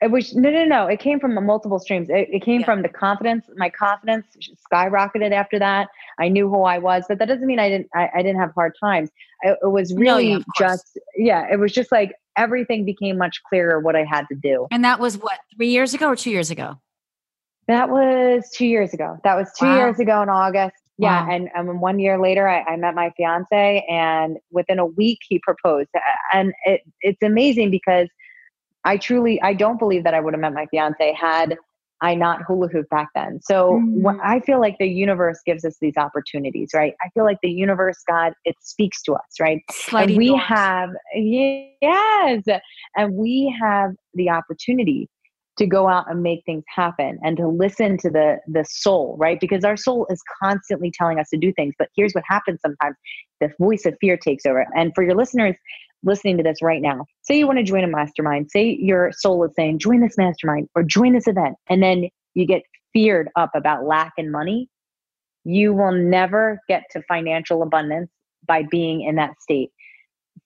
[0.01, 2.65] It was no no no it came from multiple streams it, it came yeah.
[2.65, 4.25] from the confidence my confidence
[4.71, 5.87] skyrocketed after that
[6.19, 8.51] i knew who i was but that doesn't mean i didn't i, I didn't have
[8.53, 9.09] hard times
[9.41, 13.41] it, it was really no, yeah, just yeah it was just like everything became much
[13.47, 16.31] clearer what i had to do and that was what three years ago or two
[16.31, 16.77] years ago
[17.67, 19.77] that was two years ago that was two wow.
[19.77, 21.33] years ago in august yeah, wow.
[21.33, 25.39] and, and one year later, I, I, met my fiance, and within a week, he
[25.39, 25.89] proposed.
[26.31, 28.07] And it, it's amazing because
[28.85, 31.57] I truly, I don't believe that I would have met my fiance had
[32.01, 33.39] I not hula hoop back then.
[33.41, 34.19] So mm.
[34.21, 36.93] I feel like the universe gives us these opportunities, right?
[37.03, 39.61] I feel like the universe, God, it speaks to us, right?
[39.71, 40.41] Sliding and we doors.
[40.45, 42.43] have, yes,
[42.95, 45.09] and we have the opportunity
[45.57, 49.39] to go out and make things happen and to listen to the the soul right
[49.39, 52.95] because our soul is constantly telling us to do things but here's what happens sometimes
[53.39, 55.55] the voice of fear takes over and for your listeners
[56.03, 59.43] listening to this right now, say you want to join a mastermind, say your soul
[59.43, 63.51] is saying, join this mastermind or join this event, and then you get feared up
[63.55, 64.69] about lack and money,
[65.43, 68.09] you will never get to financial abundance
[68.47, 69.69] by being in that state.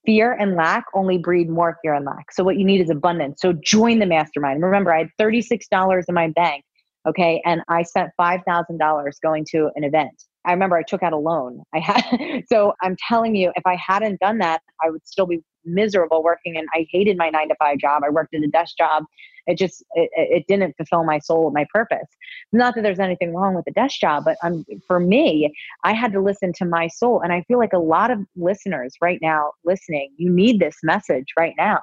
[0.05, 2.31] Fear and lack only breed more fear and lack.
[2.31, 3.41] So, what you need is abundance.
[3.41, 4.63] So, join the mastermind.
[4.63, 6.63] Remember, I had $36 in my bank,
[7.07, 10.23] okay, and I spent $5,000 going to an event.
[10.45, 11.63] I remember I took out a loan.
[11.73, 15.41] I had so I'm telling you, if I hadn't done that, I would still be
[15.65, 18.03] miserable working and I hated my nine to five job.
[18.05, 19.03] I worked at a desk job.
[19.49, 22.07] It just it, it didn't fulfill my soul, my purpose.
[22.53, 25.51] Not that there's anything wrong with the desk job, but um, for me,
[25.83, 27.21] I had to listen to my soul.
[27.21, 31.25] And I feel like a lot of listeners right now listening, you need this message
[31.37, 31.79] right now.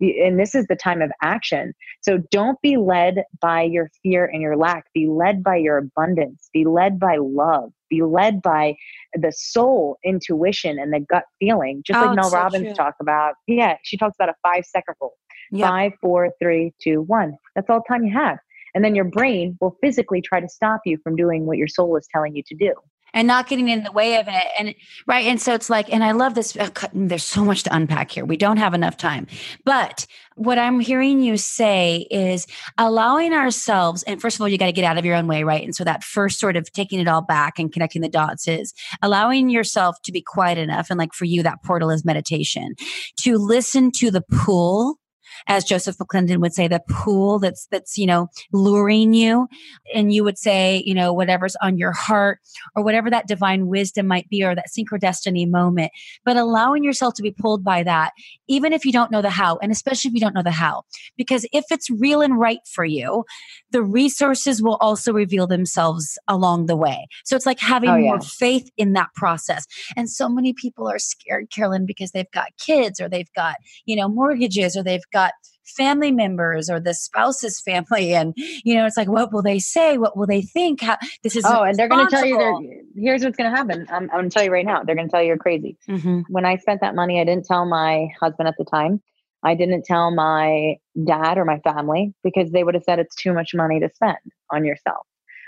[0.00, 1.74] And this is the time of action.
[2.02, 4.84] So don't be led by your fear and your lack.
[4.94, 6.48] Be led by your abundance.
[6.52, 8.76] Be led by love be led by
[9.14, 12.74] the soul intuition and the gut feeling, just oh, like Mel so Robbins true.
[12.74, 13.34] talk about.
[13.46, 15.14] Yeah, she talks about a five second rule.
[15.50, 15.68] Yep.
[15.68, 17.34] Five, four, three, two, one.
[17.54, 18.38] That's all time you have.
[18.74, 21.96] And then your brain will physically try to stop you from doing what your soul
[21.96, 22.74] is telling you to do
[23.14, 24.74] and not getting in the way of it and
[25.06, 28.10] right and so it's like and i love this uh, there's so much to unpack
[28.10, 29.26] here we don't have enough time
[29.64, 30.06] but
[30.36, 34.72] what i'm hearing you say is allowing ourselves and first of all you got to
[34.72, 37.08] get out of your own way right and so that first sort of taking it
[37.08, 41.12] all back and connecting the dots is allowing yourself to be quiet enough and like
[41.12, 42.74] for you that portal is meditation
[43.16, 44.98] to listen to the pull
[45.46, 49.48] as Joseph McClendon would say, the pool that's that's you know luring you,
[49.94, 52.40] and you would say you know whatever's on your heart
[52.74, 55.92] or whatever that divine wisdom might be or that synchrodestiny moment,
[56.24, 58.12] but allowing yourself to be pulled by that,
[58.48, 60.82] even if you don't know the how, and especially if you don't know the how,
[61.16, 63.24] because if it's real and right for you,
[63.70, 67.06] the resources will also reveal themselves along the way.
[67.24, 68.08] So it's like having oh, yeah.
[68.08, 69.66] more faith in that process.
[69.96, 73.96] And so many people are scared, Carolyn, because they've got kids or they've got, you
[73.96, 75.27] know, mortgages or they've got
[75.76, 79.98] family members or the spouse's family and you know it's like what will they say
[79.98, 83.24] what will they think How, this is oh and they're going to tell you here's
[83.24, 85.12] what's going to happen I'm, I'm going to tell you right now they're going to
[85.12, 86.20] tell you you're crazy mm-hmm.
[86.28, 89.00] when i spent that money i didn't tell my husband at the time
[89.42, 93.32] I didn't tell my dad or my family because they would have said it's too
[93.32, 94.18] much money to spend
[94.50, 95.06] on yourself.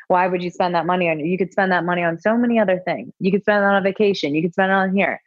[0.08, 1.38] Why would you spend that money on you?
[1.38, 3.12] could spend that money on so many other things.
[3.20, 4.34] You could spend it on a vacation.
[4.34, 5.20] You could spend it on here.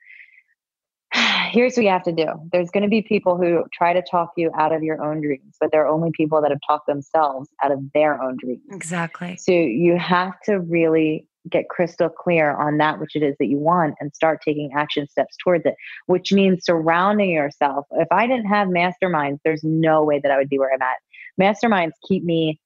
[1.54, 2.26] Here's what you have to do.
[2.52, 5.56] There's going to be people who try to talk you out of your own dreams,
[5.60, 8.64] but they're only people that have talked themselves out of their own dreams.
[8.72, 9.38] Exactly.
[9.38, 13.60] So you have to really get crystal clear on that which it is that you
[13.60, 15.76] want and start taking action steps towards it,
[16.08, 17.86] which means surrounding yourself.
[17.92, 20.98] If I didn't have masterminds, there's no way that I would be where I'm at.
[21.40, 22.60] Masterminds keep me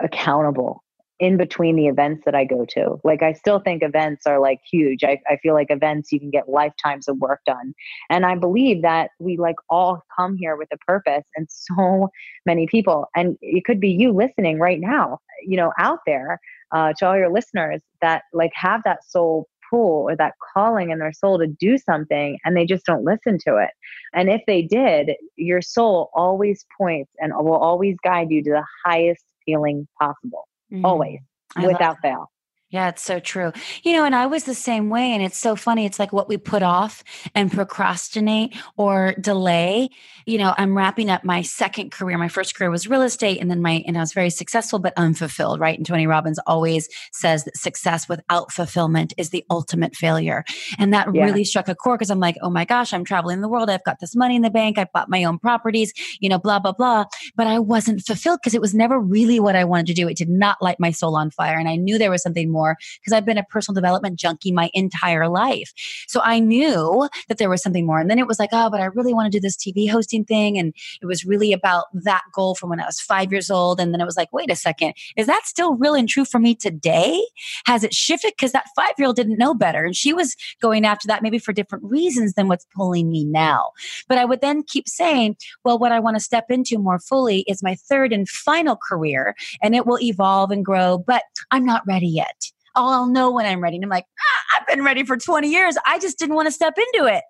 [0.00, 0.84] accountable
[1.20, 2.98] in between the events that I go to.
[3.04, 5.04] Like I still think events are like huge.
[5.04, 7.74] I, I feel like events you can get lifetimes of work done.
[8.08, 12.08] And I believe that we like all come here with a purpose and so
[12.46, 13.06] many people.
[13.14, 16.40] And it could be you listening right now, you know, out there
[16.72, 20.98] uh, to all your listeners that like have that soul pull or that calling in
[20.98, 23.70] their soul to do something and they just don't listen to it.
[24.14, 28.64] And if they did, your soul always points and will always guide you to the
[28.84, 30.84] highest feeling possible, mm-hmm.
[30.84, 31.20] always,
[31.56, 32.30] I without fail.
[32.70, 33.52] Yeah, it's so true.
[33.82, 35.12] You know, and I was the same way.
[35.12, 35.86] And it's so funny.
[35.86, 37.02] It's like what we put off
[37.34, 39.90] and procrastinate or delay.
[40.24, 42.16] You know, I'm wrapping up my second career.
[42.16, 44.92] My first career was real estate, and then my, and I was very successful, but
[44.96, 45.76] unfulfilled, right?
[45.76, 50.44] And Tony Robbins always says that success without fulfillment is the ultimate failure.
[50.78, 51.24] And that yeah.
[51.24, 53.68] really struck a chord because I'm like, oh my gosh, I'm traveling the world.
[53.68, 54.78] I've got this money in the bank.
[54.78, 57.06] I bought my own properties, you know, blah, blah, blah.
[57.34, 60.06] But I wasn't fulfilled because it was never really what I wanted to do.
[60.06, 61.58] It did not light my soul on fire.
[61.58, 64.52] And I knew there was something more more because I've been a personal development junkie
[64.52, 65.72] my entire life.
[66.08, 68.00] So I knew that there was something more.
[68.00, 70.24] And then it was like, oh, but I really want to do this TV hosting
[70.24, 70.58] thing.
[70.58, 73.80] And it was really about that goal from when I was five years old.
[73.80, 76.38] And then it was like, wait a second, is that still real and true for
[76.38, 77.22] me today?
[77.66, 78.32] Has it shifted?
[78.36, 79.84] Because that five year old didn't know better.
[79.84, 83.70] And she was going after that maybe for different reasons than what's pulling me now.
[84.08, 87.44] But I would then keep saying, well, what I want to step into more fully
[87.46, 91.86] is my third and final career, and it will evolve and grow, but I'm not
[91.86, 92.49] ready yet.
[92.74, 93.76] I'll know when I'm ready.
[93.76, 95.76] And I'm like, ah, I've been ready for 20 years.
[95.86, 97.22] I just didn't want to step into it.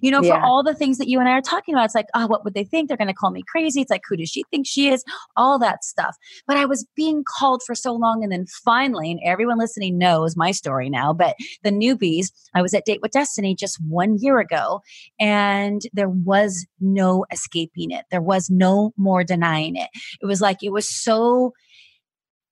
[0.00, 0.34] You know, yeah.
[0.34, 2.44] for all the things that you and I are talking about, it's like, oh, what
[2.44, 2.88] would they think?
[2.88, 3.80] They're going to call me crazy.
[3.80, 5.04] It's like, who does she think she is?
[5.36, 6.16] All that stuff.
[6.46, 8.22] But I was being called for so long.
[8.22, 12.74] And then finally, and everyone listening knows my story now, but the newbies, I was
[12.74, 14.80] at Date with Destiny just one year ago,
[15.18, 18.04] and there was no escaping it.
[18.10, 19.88] There was no more denying it.
[20.20, 21.52] It was like, it was so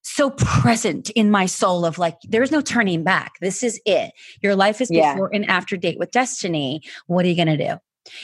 [0.09, 3.33] so present in my soul of like there's no turning back.
[3.41, 4.13] This is it.
[4.43, 5.13] Your life is yeah.
[5.13, 6.83] before and after date with destiny.
[7.07, 7.79] What are you going to do?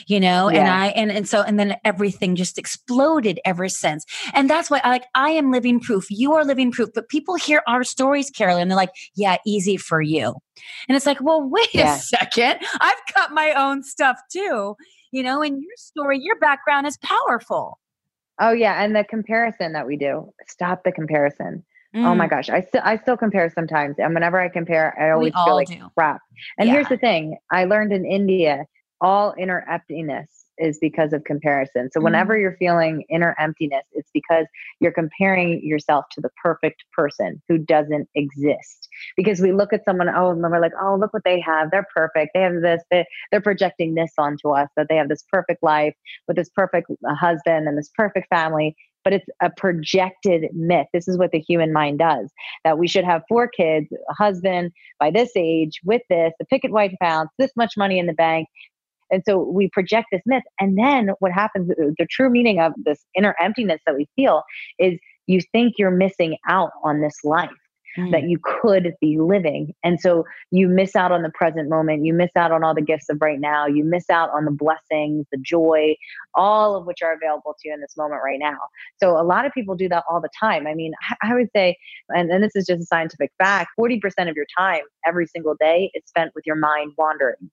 [0.07, 0.61] You know yeah.
[0.61, 4.03] and i and, and so and then everything just exploded ever since.
[4.33, 6.09] And that's why i like i am living proof.
[6.09, 6.89] You are living proof.
[6.95, 10.33] But people hear our stories carolyn and they're like yeah easy for you.
[10.89, 11.97] And it's like well wait yeah.
[11.97, 12.61] a second.
[12.81, 14.75] I've got my own stuff too.
[15.11, 17.77] You know and your story your background is powerful.
[18.39, 18.83] Oh yeah.
[18.83, 20.33] And the comparison that we do.
[20.47, 21.63] Stop the comparison
[21.95, 22.05] Mm.
[22.05, 22.29] Oh my mm.
[22.29, 25.67] gosh, I still I still compare sometimes, and whenever I compare, I always feel like
[25.67, 25.89] do.
[25.97, 26.21] crap.
[26.57, 26.73] And yeah.
[26.73, 28.65] here's the thing: I learned in India,
[28.99, 31.89] all inner emptiness is because of comparison.
[31.91, 32.41] So whenever mm.
[32.41, 34.45] you're feeling inner emptiness, it's because
[34.79, 38.87] you're comparing yourself to the perfect person who doesn't exist.
[39.17, 41.71] Because we look at someone, oh, and we're like, oh, look what they have.
[41.71, 42.31] They're perfect.
[42.33, 42.81] They have this.
[42.89, 45.93] They, they're projecting this onto us that they have this perfect life
[46.27, 48.75] with this perfect uh, husband and this perfect family
[49.05, 50.87] but it's a projected myth.
[50.91, 52.29] This is what the human mind does
[52.65, 56.71] that we should have four kids, a husband by this age, with this, the picket
[56.71, 58.49] white pounds, this much money in the bank.
[59.11, 60.43] And so we project this myth.
[60.59, 64.41] And then what happens, uh, the true meaning of this inner emptiness that we feel
[64.79, 67.49] is you think you're missing out on this life
[67.97, 68.11] mm.
[68.11, 69.73] that you could be living.
[69.83, 72.05] And so you miss out on the present moment.
[72.05, 73.65] You miss out on all the gifts of right now.
[73.65, 75.95] You miss out on the blessings, the joy,
[76.33, 78.57] all of which are available to you in this moment right now.
[79.01, 80.67] So a lot of people do that all the time.
[80.67, 81.77] I mean, I would say,
[82.09, 85.91] and, and this is just a scientific fact 40% of your time every single day
[85.93, 87.49] is spent with your mind wandering,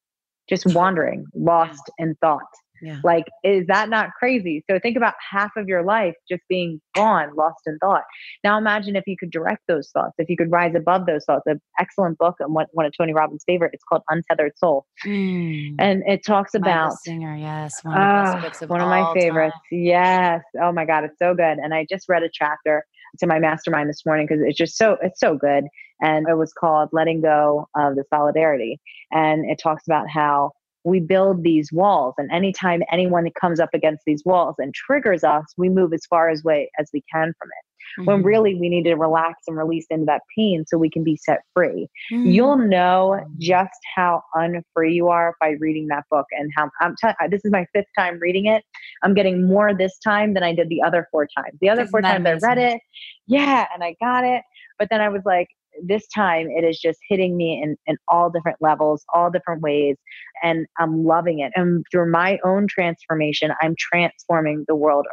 [0.49, 2.43] just wandering, lost in thought.
[2.83, 2.99] Yeah.
[3.05, 4.65] Like, is that not crazy?
[4.69, 8.03] So think about half of your life just being gone, lost in thought.
[8.43, 11.43] Now imagine if you could direct those thoughts, if you could rise above those thoughts.
[11.47, 13.71] An excellent book and one, one of Tony Robbins' favorite.
[13.73, 15.77] It's called Untethered Soul, mm.
[15.79, 17.37] and it talks about Singer.
[17.37, 19.55] Yes, one of, uh, of of my favorites.
[19.71, 19.81] Time.
[19.81, 20.43] Yes.
[20.61, 21.59] Oh my God, it's so good.
[21.59, 22.85] And I just read a chapter
[23.19, 25.65] to my mastermind this morning because it's just so it's so good
[26.01, 30.51] and it was called letting go of the solidarity and it talks about how
[30.85, 35.45] we build these walls and anytime anyone comes up against these walls and triggers us
[35.57, 38.05] we move as far as way as we can from it mm-hmm.
[38.07, 41.17] when really we need to relax and release into that pain so we can be
[41.17, 42.27] set free mm-hmm.
[42.27, 47.15] you'll know just how unfree you are by reading that book and how i'm telling
[47.31, 48.65] this is my fifth time reading it
[49.03, 51.91] i'm getting more this time than i did the other four times the other Isn't
[51.91, 52.45] four times amazing?
[52.45, 52.81] i read it
[53.27, 54.43] yeah and i got it
[54.79, 55.49] but then i was like
[55.83, 59.97] this time it is just hitting me in, in all different levels, all different ways.
[60.43, 61.53] And I'm loving it.
[61.55, 65.07] And through my own transformation, I'm transforming the world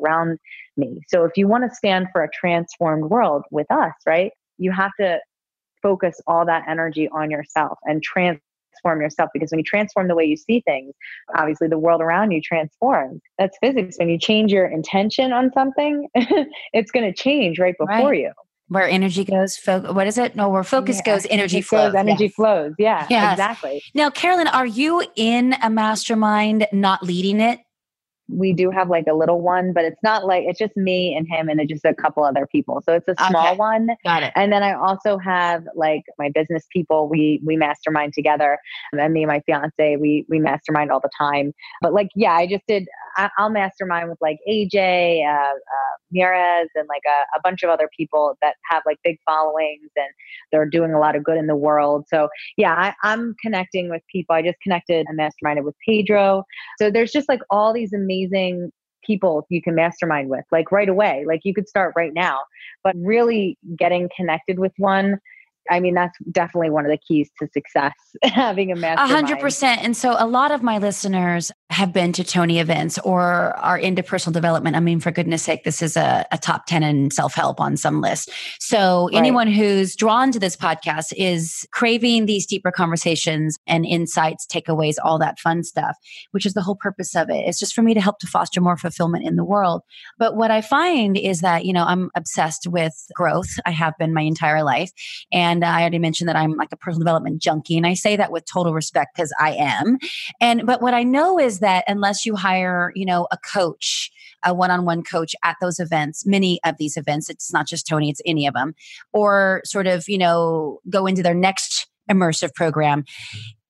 [0.00, 0.38] around
[0.76, 1.00] me.
[1.08, 4.92] So if you want to stand for a transformed world with us, right, you have
[5.00, 5.18] to
[5.82, 8.40] focus all that energy on yourself and transform
[9.00, 10.94] yourself because when you transform the way you see things,
[11.36, 13.20] obviously the world around you transforms.
[13.38, 13.96] That's physics.
[13.98, 16.08] When you change your intention on something,
[16.72, 18.20] it's going to change right before right.
[18.20, 18.32] you
[18.74, 21.14] where energy goes fo- what is it no where focus yeah.
[21.14, 22.34] goes energy flows goes, energy yes.
[22.34, 23.32] flows yeah yes.
[23.32, 27.60] exactly now carolyn are you in a mastermind not leading it
[28.28, 31.26] we do have like a little one, but it's not like it's just me and
[31.28, 32.82] him and just a couple other people.
[32.84, 33.56] So it's a small okay.
[33.56, 33.88] one.
[34.04, 34.32] Got it.
[34.34, 37.08] And then I also have like my business people.
[37.08, 38.58] We we mastermind together,
[38.92, 41.52] and me and my fiance we we mastermind all the time.
[41.82, 42.86] But like yeah, I just did.
[43.16, 47.70] I, will mastermind with like AJ, uh, uh, Mieres and like a, a bunch of
[47.70, 50.08] other people that have like big followings and
[50.50, 52.06] they're doing a lot of good in the world.
[52.08, 54.34] So yeah, I, I'm connecting with people.
[54.34, 56.42] I just connected and masterminded with Pedro.
[56.80, 58.13] So there's just like all these amazing
[59.04, 62.38] people you can mastermind with like right away like you could start right now
[62.82, 65.18] but really getting connected with one
[65.70, 69.10] I mean, that's definitely one of the keys to success, having a mastermind.
[69.10, 69.82] A hundred percent.
[69.82, 74.02] And so a lot of my listeners have been to Tony events or are into
[74.02, 74.76] personal development.
[74.76, 78.00] I mean, for goodness sake, this is a, a top 10 in self-help on some
[78.00, 78.30] list.
[78.60, 79.18] So right.
[79.18, 85.18] anyone who's drawn to this podcast is craving these deeper conversations and insights, takeaways, all
[85.18, 85.96] that fun stuff,
[86.30, 87.44] which is the whole purpose of it.
[87.46, 89.82] It's just for me to help to foster more fulfillment in the world.
[90.18, 93.50] But what I find is that, you know, I'm obsessed with growth.
[93.66, 94.90] I have been my entire life.
[95.32, 97.76] And and I already mentioned that I'm like a personal development junkie.
[97.76, 99.98] And I say that with total respect because I am.
[100.40, 104.10] And, but what I know is that unless you hire, you know, a coach,
[104.42, 108.20] a one-on-one coach at those events many of these events it's not just tony it's
[108.26, 108.74] any of them
[109.14, 113.04] or sort of you know go into their next immersive program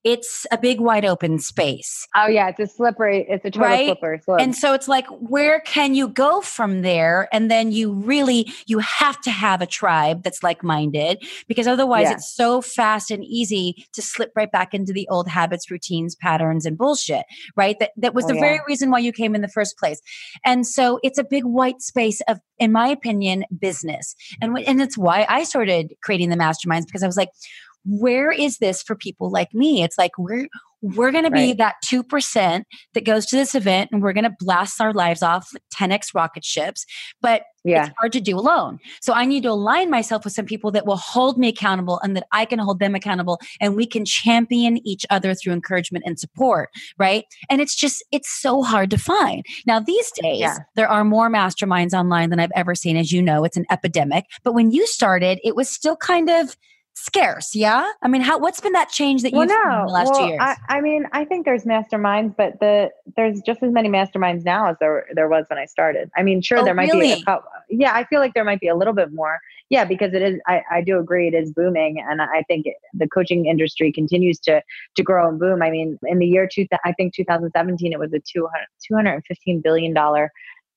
[0.05, 2.07] it's a big wide open space.
[2.15, 3.87] Oh yeah, it's a slippery, it's a total right?
[3.87, 4.41] slippery slope.
[4.41, 7.29] And so it's like, where can you go from there?
[7.33, 12.13] And then you really, you have to have a tribe that's like-minded because otherwise yeah.
[12.13, 16.67] it's so fast and easy to slip right back into the old habits, routines, patterns,
[16.67, 17.25] and bullshit,
[17.57, 17.79] right?
[17.81, 18.41] That that was oh, the yeah.
[18.41, 20.01] very reason why you came in the first place.
[20.45, 24.15] And so it's a big white space of, in my opinion, business.
[24.43, 27.31] And, and it's why I started creating the masterminds because I was like,
[27.85, 29.83] where is this for people like me?
[29.83, 30.49] It's like we're
[30.85, 34.37] we're going to be that 2% that goes to this event and we're going to
[34.39, 36.85] blast our lives off 10x rocket ships
[37.23, 37.87] but yeah.
[37.87, 40.87] it's hard to do alone so i need to align myself with some people that
[40.87, 44.87] will hold me accountable and that i can hold them accountable and we can champion
[44.87, 46.69] each other through encouragement and support
[46.99, 50.59] right and it's just it's so hard to find now these days yeah.
[50.77, 54.27] there are more masterminds online than i've ever seen as you know it's an epidemic
[54.45, 56.57] but when you started it was still kind of
[56.95, 57.91] scarce yeah?
[58.03, 59.81] I mean how what's been that change that you've well, no.
[59.81, 60.39] in the last well, years?
[60.41, 64.69] I, I, mean i think there's masterminds but the there's just as many masterminds now
[64.69, 66.11] as there there was when i started.
[66.17, 67.15] I mean sure oh, there might really?
[67.15, 69.41] be a couple yeah i feel like there might be a little bit more.
[69.71, 72.77] Yeah because it is i, I do agree it is booming and i think it,
[72.93, 74.63] the coaching industry continues to
[74.95, 75.63] to grow and boom.
[75.63, 79.93] I mean in the year two i think 2017 it was a 200 215 billion
[79.93, 80.31] dollar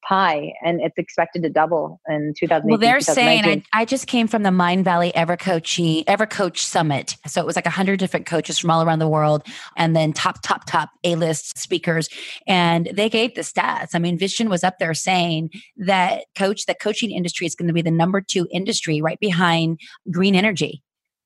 [0.07, 4.27] pie and it's expected to double in 2018 well they're saying I, I, just came
[4.27, 7.15] from the Mindvalley Valley coaching ever coach summit.
[7.25, 9.43] So it was like 100 different coaches from all around the world
[9.75, 12.09] and then top top top a-list speakers
[12.47, 13.89] and they gave the stats.
[13.93, 17.73] I mean Vishen was up there saying that coach the coaching industry is going to
[17.73, 19.79] be the number two industry right behind
[20.11, 20.83] green energy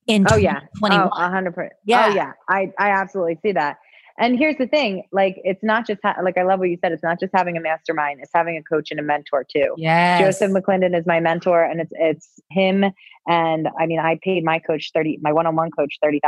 [0.08, 0.62] in oh yeah.
[0.84, 2.32] Oh, 100% yeah oh yeah.
[2.50, 3.78] I i absolutely see that
[4.22, 6.92] and here's the thing like it's not just ha- like i love what you said
[6.92, 10.20] it's not just having a mastermind it's having a coach and a mentor too yeah
[10.20, 12.86] joseph mcclendon is my mentor and it's it's him
[13.28, 16.22] and i mean i paid my coach 30 my one-on-one coach $30000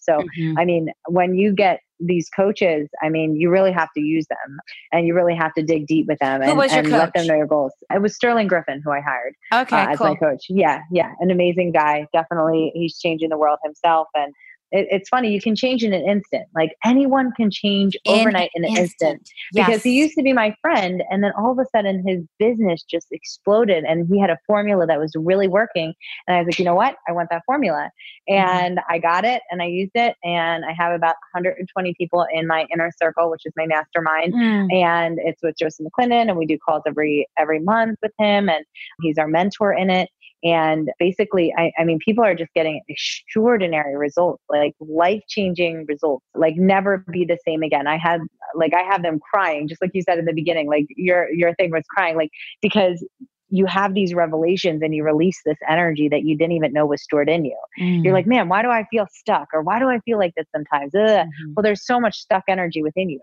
[0.00, 0.58] so mm-hmm.
[0.58, 4.58] i mean when you get these coaches, I mean, you really have to use them
[4.92, 7.46] and you really have to dig deep with them and, and let them know your
[7.46, 7.72] goals.
[7.90, 10.08] It was Sterling Griffin who I hired okay, uh, as cool.
[10.08, 10.46] my coach.
[10.48, 12.06] Yeah, yeah, an amazing guy.
[12.12, 14.08] Definitely, he's changing the world himself.
[14.14, 14.34] And
[14.72, 18.64] it, it's funny you can change in an instant like anyone can change overnight in,
[18.64, 19.30] in an instant, instant.
[19.52, 19.66] Yes.
[19.66, 22.82] because he used to be my friend and then all of a sudden his business
[22.82, 25.94] just exploded and he had a formula that was really working
[26.26, 27.90] and i was like you know what i want that formula
[28.28, 28.34] mm-hmm.
[28.34, 28.92] and mm-hmm.
[28.92, 32.66] i got it and i used it and i have about 120 people in my
[32.72, 34.72] inner circle which is my mastermind mm.
[34.72, 38.64] and it's with joseph mcclendon and we do calls every every month with him and
[39.00, 40.08] he's our mentor in it
[40.46, 46.24] and basically, I, I mean, people are just getting extraordinary results, like life changing results,
[46.34, 47.86] like never be the same again.
[47.86, 48.20] I had,
[48.54, 51.54] like, I have them crying, just like you said in the beginning, like your, your
[51.56, 52.30] thing was crying, like,
[52.62, 53.04] because
[53.48, 57.02] you have these revelations and you release this energy that you didn't even know was
[57.02, 57.56] stored in you.
[57.80, 58.02] Mm.
[58.02, 59.48] You're like, man, why do I feel stuck?
[59.52, 60.92] Or why do I feel like this sometimes?
[60.92, 61.52] Mm-hmm.
[61.54, 63.20] Well, there's so much stuck energy within you.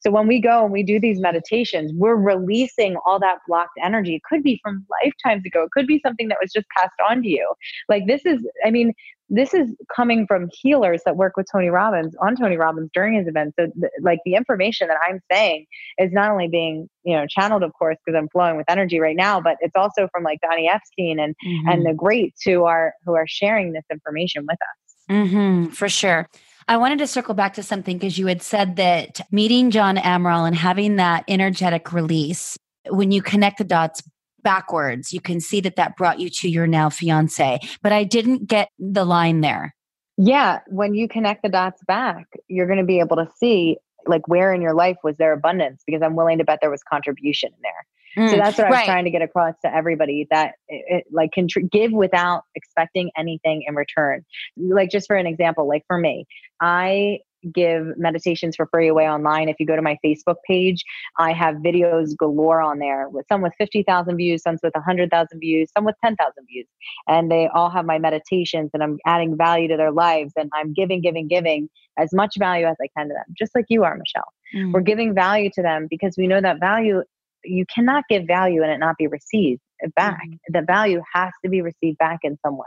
[0.00, 4.16] So when we go and we do these meditations, we're releasing all that blocked energy.
[4.16, 5.64] It could be from lifetimes ago.
[5.64, 7.54] It could be something that was just passed on to you.
[7.88, 8.92] Like this is, I mean,
[9.28, 13.26] this is coming from healers that work with Tony Robbins on Tony Robbins during his
[13.26, 13.56] events.
[13.58, 15.66] So, th- like the information that I'm saying
[15.98, 19.16] is not only being, you know, channeled, of course, because I'm flowing with energy right
[19.16, 21.68] now, but it's also from like Donny Epstein and mm-hmm.
[21.68, 24.94] and the greats who are who are sharing this information with us.
[25.10, 26.28] Mm-hmm, for sure.
[26.68, 30.46] I wanted to circle back to something because you had said that meeting John Amaral
[30.46, 32.58] and having that energetic release,
[32.88, 34.02] when you connect the dots
[34.42, 37.60] backwards, you can see that that brought you to your now fiance.
[37.82, 39.74] But I didn't get the line there.
[40.16, 40.60] Yeah.
[40.66, 44.52] When you connect the dots back, you're going to be able to see like where
[44.52, 47.58] in your life was there abundance because I'm willing to bet there was contribution in
[47.62, 47.86] there.
[48.16, 48.86] Mm, so that's what I was right.
[48.86, 53.10] trying to get across to everybody that it, it like can tr- give without expecting
[53.16, 54.24] anything in return.
[54.56, 56.26] Like just for an example, like for me,
[56.60, 57.18] I
[57.52, 59.48] give meditations for free away online.
[59.48, 60.82] If you go to my Facebook page,
[61.18, 65.70] I have videos galore on there with some with 50,000 views, some with 100,000 views,
[65.76, 66.66] some with 10,000 views.
[67.08, 70.72] And they all have my meditations and I'm adding value to their lives and I'm
[70.72, 73.96] giving, giving, giving as much value as I can to them, just like you are,
[73.96, 74.32] Michelle.
[74.54, 74.72] Mm.
[74.72, 77.02] We're giving value to them because we know that value
[77.46, 79.60] you cannot give value and it not be received
[79.94, 80.20] back.
[80.26, 80.58] Mm-hmm.
[80.58, 82.64] The value has to be received back in some way.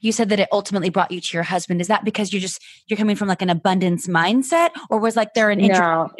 [0.00, 1.80] You said that it ultimately brought you to your husband.
[1.80, 5.34] Is that because you're just you're coming from like an abundance mindset, or was like
[5.34, 6.10] there an no,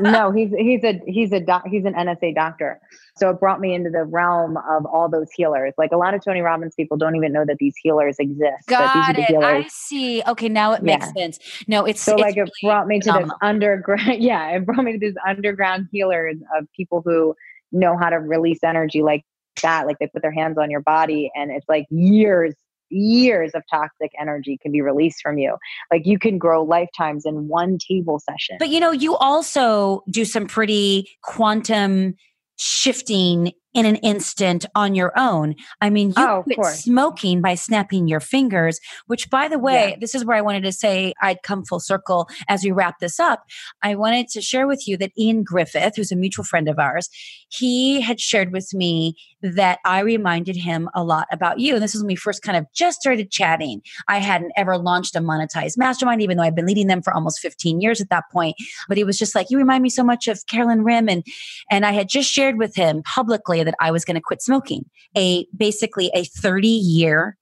[0.00, 0.30] no?
[0.30, 2.80] He's he's a he's a doc, he's an NSA doctor,
[3.16, 5.74] so it brought me into the realm of all those healers.
[5.76, 8.66] Like a lot of Tony Robbins people don't even know that these healers exist.
[8.66, 9.34] Got it.
[9.36, 10.22] I see.
[10.26, 11.12] Okay, now it makes yeah.
[11.22, 11.38] sense.
[11.66, 14.22] No, it's so it's like it brought me to this underground.
[14.28, 17.34] Yeah, it brought me to these underground healers of people who
[17.72, 19.24] know how to release energy like
[19.62, 19.86] that.
[19.86, 22.54] Like they put their hands on your body, and it's like years
[22.90, 25.56] years of toxic energy can be released from you.
[25.90, 28.56] Like you can grow lifetimes in one table session.
[28.58, 32.14] But you know, you also do some pretty quantum
[32.58, 35.54] shifting in an instant on your own.
[35.80, 39.96] I mean, you oh, quit smoking by snapping your fingers, which by the way, yeah.
[40.00, 43.20] this is where I wanted to say I'd come full circle as we wrap this
[43.20, 43.44] up.
[43.82, 47.08] I wanted to share with you that Ian Griffith, who's a mutual friend of ours,
[47.50, 51.74] he had shared with me that I reminded him a lot about you.
[51.74, 53.82] And this was when we first kind of just started chatting.
[54.08, 57.40] I hadn't ever launched a monetized mastermind, even though I've been leading them for almost
[57.40, 58.56] 15 years at that point.
[58.88, 61.08] But he was just like, you remind me so much of Carolyn Rim.
[61.08, 61.24] And,
[61.70, 64.84] and I had just shared with him publicly that I was going to quit smoking.
[65.16, 67.36] A basically a 30 year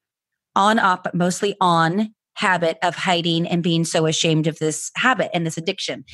[0.55, 5.31] on off, but mostly on habit of hiding and being so ashamed of this habit
[5.33, 6.05] and this addiction.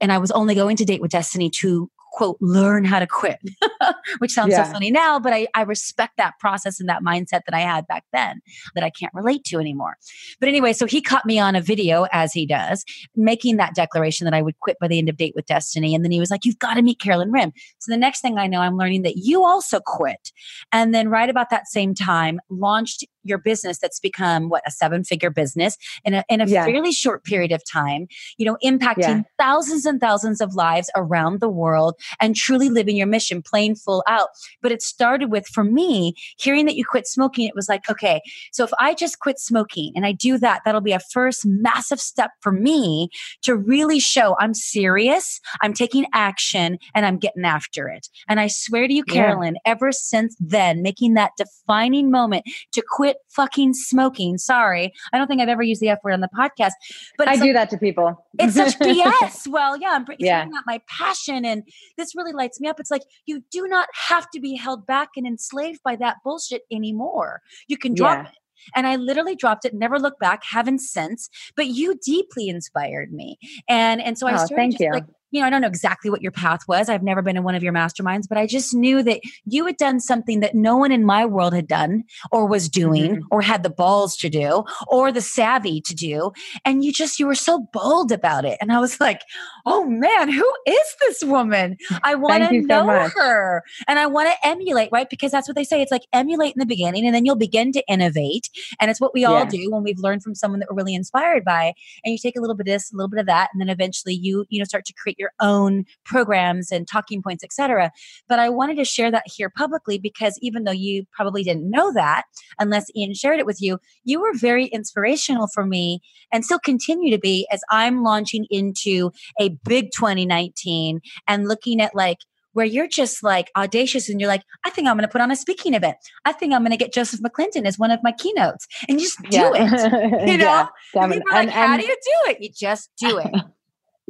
[0.00, 3.38] And I was only going to date with Destiny to quote learn how to quit
[4.18, 4.64] which sounds yeah.
[4.64, 7.86] so funny now but I, I respect that process and that mindset that i had
[7.86, 8.40] back then
[8.74, 9.96] that i can't relate to anymore
[10.40, 14.24] but anyway so he caught me on a video as he does making that declaration
[14.24, 16.28] that i would quit by the end of date with destiny and then he was
[16.28, 19.02] like you've got to meet carolyn rim so the next thing i know i'm learning
[19.02, 20.32] that you also quit
[20.72, 25.04] and then right about that same time launched your business that's become what a seven
[25.04, 26.64] figure business in a, in a yeah.
[26.64, 28.08] fairly short period of time
[28.38, 29.22] you know impacting yeah.
[29.38, 34.02] thousands and thousands of lives around the world and truly living your mission playing full
[34.06, 34.28] out
[34.62, 38.20] but it started with for me hearing that you quit smoking it was like okay
[38.52, 42.00] so if i just quit smoking and i do that that'll be a first massive
[42.00, 43.08] step for me
[43.42, 48.46] to really show i'm serious i'm taking action and i'm getting after it and i
[48.46, 49.72] swear to you carolyn yeah.
[49.72, 54.38] ever since then making that defining moment to quit fucking smoking.
[54.38, 54.92] Sorry.
[55.12, 56.72] I don't think I've ever used the F word on the podcast,
[57.16, 58.26] but I do that to people.
[58.38, 59.46] it's such BS.
[59.48, 60.42] Well, yeah, I'm yeah.
[60.42, 61.62] out my passion and
[61.98, 62.80] this really lights me up.
[62.80, 66.62] It's like you do not have to be held back and enslaved by that bullshit
[66.72, 67.42] anymore.
[67.66, 68.30] You can drop yeah.
[68.30, 68.36] it.
[68.74, 71.28] And I literally dropped it, never looked back, haven't since.
[71.56, 73.38] But you deeply inspired me.
[73.68, 74.92] And and so I oh, started thank just you.
[74.92, 76.88] like you know, I don't know exactly what your path was.
[76.88, 79.76] I've never been in one of your masterminds, but I just knew that you had
[79.76, 83.26] done something that no one in my world had done or was doing mm-hmm.
[83.30, 86.32] or had the balls to do or the savvy to do.
[86.64, 88.56] And you just, you were so bold about it.
[88.60, 89.20] And I was like,
[89.66, 91.76] oh man, who is this woman?
[92.02, 95.10] I want to know so her and I want to emulate, right?
[95.10, 95.82] Because that's what they say.
[95.82, 98.48] It's like emulate in the beginning and then you'll begin to innovate.
[98.80, 101.44] And it's what we all do when we've learned from someone that we're really inspired
[101.44, 101.74] by.
[102.04, 103.68] And you take a little bit of this, a little bit of that, and then
[103.68, 107.90] eventually you, you know, start to create your own programs and talking points, etc.
[108.28, 111.92] But I wanted to share that here publicly because even though you probably didn't know
[111.92, 112.24] that,
[112.58, 116.00] unless Ian shared it with you, you were very inspirational for me
[116.32, 119.10] and still continue to be as I'm launching into
[119.40, 122.18] a big 2019 and looking at like
[122.52, 125.30] where you're just like audacious and you're like, I think I'm going to put on
[125.30, 125.96] a speaking event.
[126.24, 129.06] I think I'm going to get Joseph McClendon as one of my keynotes and you
[129.06, 129.52] just do yeah.
[129.54, 130.28] it.
[130.28, 132.38] You know, yeah, and people are like, and, how do you do it?
[132.40, 133.32] You just do it.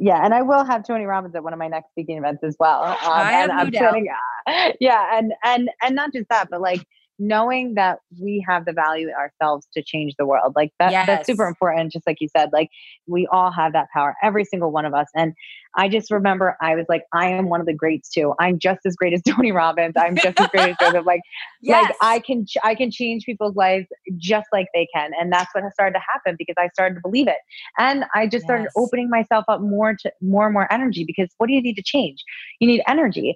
[0.01, 2.55] Yeah, and I will have Tony Robbins at one of my next speaking events as
[2.57, 2.83] well.
[2.83, 3.95] Um, I have no doubt.
[4.47, 6.85] uh, yeah, and and and not just that, but like
[7.19, 11.05] knowing that we have the value ourselves to change the world like that yes.
[11.05, 12.69] that's super important just like you said like
[13.07, 15.33] we all have that power every single one of us and
[15.75, 18.33] i just remember i was like i am one of the greats too.
[18.39, 19.93] I'm just as great as tony robbins.
[19.97, 21.21] I'm just as great as joseph like
[21.61, 21.85] yes.
[21.85, 25.63] like i can i can change people's lives just like they can and that's what
[25.63, 27.37] has started to happen because i started to believe it
[27.77, 31.47] and i just started opening myself up more to more and more energy because what
[31.47, 32.23] do you need to change?
[32.59, 33.35] You need energy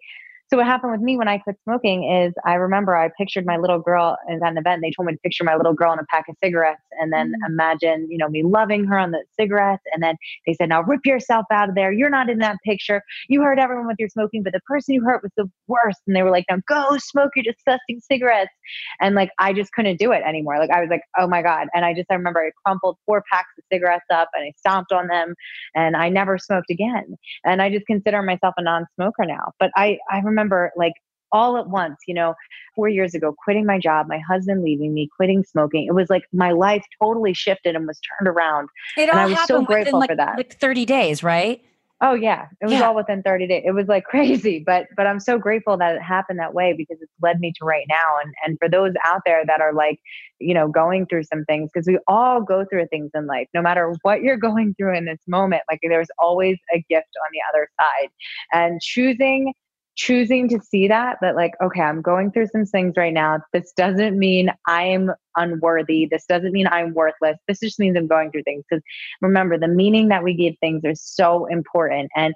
[0.50, 3.58] so what happened with me when I quit smoking is I remember I pictured my
[3.58, 4.82] little girl at an event.
[4.82, 7.30] They told me to picture my little girl in a pack of cigarettes and then
[7.30, 7.48] mm.
[7.48, 9.82] imagine, you know, me loving her on the cigarettes.
[9.94, 10.16] And then
[10.46, 11.91] they said, now rip yourself out of there.
[11.91, 13.02] You're not in that picture.
[13.30, 16.02] You hurt everyone with your smoking, but the person you hurt was the worst.
[16.06, 18.52] And they were like, now go smoke your disgusting cigarettes.
[19.00, 20.60] And like, I just couldn't do it anymore.
[20.60, 21.68] Like I was like, oh my God.
[21.74, 24.91] And I just, I remember I crumpled four packs of cigarettes up and I stomped
[24.91, 25.34] on them
[25.74, 27.16] and I never smoked again.
[27.44, 29.54] And I just consider myself a non-smoker now.
[29.60, 30.94] But I, I remember remember like
[31.34, 32.36] all at once, you know,
[32.76, 35.86] four years ago, quitting my job, my husband leaving me, quitting smoking.
[35.88, 38.70] It was like my life totally shifted and was turned around.
[38.96, 40.38] It and I was so grateful like, for that.
[40.38, 41.62] Like 30 days, right?
[42.02, 42.82] Oh yeah, it was yeah.
[42.82, 43.64] all within 30 days.
[43.66, 46.98] It was like crazy, but but I'm so grateful that it happened that way because
[47.02, 48.18] it's led me to right now.
[48.24, 50.00] And and for those out there that are like,
[50.40, 53.48] you know, going through some things because we all go through things in life.
[53.54, 57.32] No matter what you're going through in this moment, like there's always a gift on
[57.32, 58.10] the other side.
[58.52, 59.54] And choosing
[59.96, 63.39] choosing to see that that like okay i'm going through some things right now.
[63.54, 66.08] This doesn't mean i'm unworthy.
[66.10, 67.38] This doesn't mean i'm worthless.
[67.48, 68.64] This just means i'm going through things.
[68.70, 68.84] Because
[69.22, 72.10] remember the meaning that we give things is so important.
[72.16, 72.34] And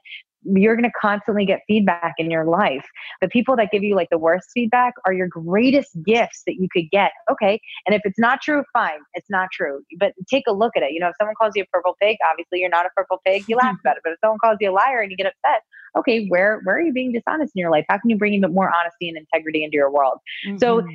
[0.56, 2.86] you're going to constantly get feedback in your life.
[3.22, 6.68] The people that give you like the worst feedback are your greatest gifts that you
[6.72, 7.12] could get.
[7.32, 7.60] Okay.
[7.86, 9.00] And if it's not true, fine.
[9.14, 9.82] It's not true.
[10.00, 10.92] But take a look at it.
[10.92, 13.44] You know, if someone calls you a purple pig, obviously you're not a purple pig.
[13.48, 14.02] You laugh about it.
[14.04, 15.62] But if someone calls you a liar and you get upset,
[15.98, 17.86] okay, where where are you being dishonest in your life?
[17.90, 20.20] How can you bring even more honesty and integrity into your world?
[20.48, 20.58] Mm-hmm.
[20.58, 20.88] So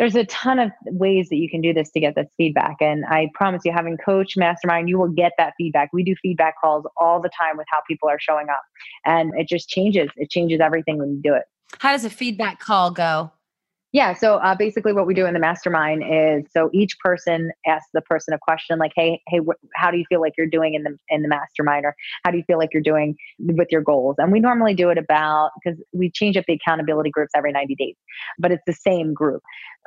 [0.00, 2.76] there's a ton of ways that you can do this to get this feedback.
[2.80, 5.90] And I promise you, having coach mastermind, you will get that feedback.
[5.92, 8.62] We do feedback calls all the time with how people are showing up.
[9.04, 10.08] And it just changes.
[10.16, 11.42] It changes everything when you do it.
[11.80, 13.30] How does a feedback call go?
[13.92, 14.14] Yeah.
[14.14, 18.02] So uh, basically, what we do in the mastermind is so each person asks the
[18.02, 20.84] person a question like, "Hey, hey, wh- how do you feel like you're doing in
[20.84, 24.16] the in the mastermind, or how do you feel like you're doing with your goals?"
[24.18, 27.74] And we normally do it about because we change up the accountability groups every 90
[27.74, 27.96] days,
[28.38, 29.42] but it's the same group.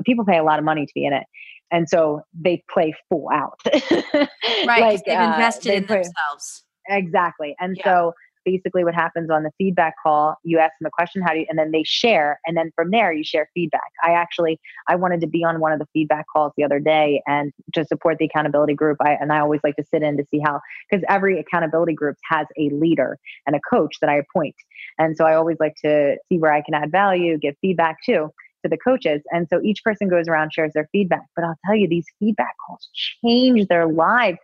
[0.06, 1.24] People pay a lot of money to be in it,
[1.72, 3.60] and so they play full out.
[3.74, 4.82] right.
[4.82, 6.64] like, they've uh, invested uh, they in play, themselves.
[6.90, 7.56] Exactly.
[7.60, 7.84] And yeah.
[7.84, 8.14] so
[8.46, 11.46] basically what happens on the feedback call you ask them a question how do you
[11.50, 15.22] and then they share and then from there you share feedback i actually i wanted
[15.22, 18.26] to be on one of the feedback calls the other day and to support the
[18.26, 21.40] accountability group i and i always like to sit in to see how because every
[21.40, 23.18] accountability group has a leader
[23.48, 24.56] and a coach that i appoint
[24.98, 28.30] and so i always like to see where i can add value give feedback too
[28.64, 29.22] to the coaches.
[29.32, 31.26] And so each person goes around, shares their feedback.
[31.36, 34.40] But I'll tell you, these feedback calls change their lives.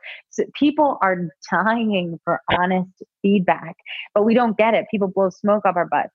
[0.54, 2.90] People are dying for honest
[3.22, 3.76] feedback,
[4.14, 4.86] but we don't get it.
[4.90, 6.14] People blow smoke up our butts.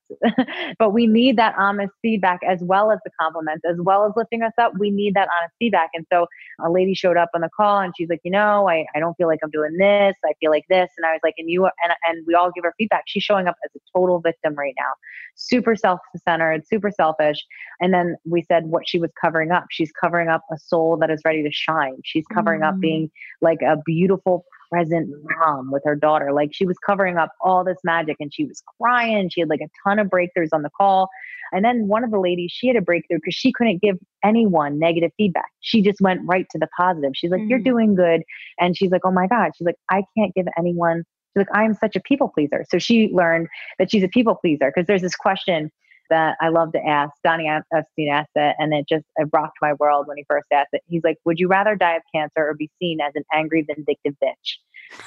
[0.79, 4.41] but we need that honest feedback as well as the compliments, as well as lifting
[4.41, 4.73] us up.
[4.79, 5.89] We need that honest feedback.
[5.93, 6.27] And so
[6.63, 9.15] a lady showed up on the call and she's like, you know, I, I don't
[9.15, 10.15] feel like I'm doing this.
[10.25, 10.89] I feel like this.
[10.97, 13.03] And I was like, and you, and, and we all give her feedback.
[13.07, 14.91] She's showing up as a total victim right now,
[15.35, 17.37] super self centered, super selfish.
[17.79, 19.65] And then we said what she was covering up.
[19.69, 21.97] She's covering up a soul that is ready to shine.
[22.03, 22.69] She's covering mm.
[22.69, 23.11] up being
[23.41, 24.14] like a beautiful
[24.71, 25.09] present
[25.39, 26.33] mom with her daughter.
[26.33, 29.29] Like she was covering up all this magic and she was crying.
[29.29, 31.09] She had like a ton of breakthroughs on the call.
[31.51, 34.79] And then one of the ladies, she had a breakthrough because she couldn't give anyone
[34.79, 35.49] negative feedback.
[35.61, 37.11] She just went right to the positive.
[37.13, 37.49] She's like, mm.
[37.49, 38.23] You're doing good.
[38.59, 39.51] And she's like, Oh my God.
[39.55, 41.03] She's like, I can't give anyone.
[41.33, 42.65] She's like, I'm such a people pleaser.
[42.69, 43.47] So she learned
[43.77, 45.71] that she's a people pleaser because there's this question
[46.09, 47.11] that I love to ask.
[47.23, 50.69] Donny Epstein asked it, and it just it rocked my world when he first asked
[50.73, 50.81] it.
[50.87, 54.15] He's like, "Would you rather die of cancer or be seen as an angry, vindictive
[54.23, 54.57] bitch?"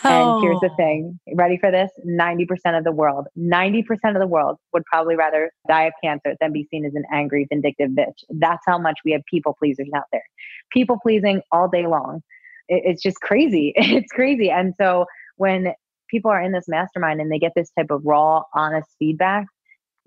[0.04, 0.36] Oh.
[0.36, 0.76] And here's the oh.
[0.76, 1.90] thing: ready for this?
[2.04, 5.92] Ninety percent of the world, ninety percent of the world would probably rather die of
[6.02, 8.24] cancer than be seen as an angry, vindictive bitch.
[8.30, 10.24] That's how much we have people pleasers out there,
[10.72, 12.22] people pleasing all day long.
[12.68, 13.74] It, it's just crazy.
[13.76, 14.50] It's crazy.
[14.50, 15.72] And so when
[16.08, 19.46] people are in this mastermind and they get this type of raw, honest feedback,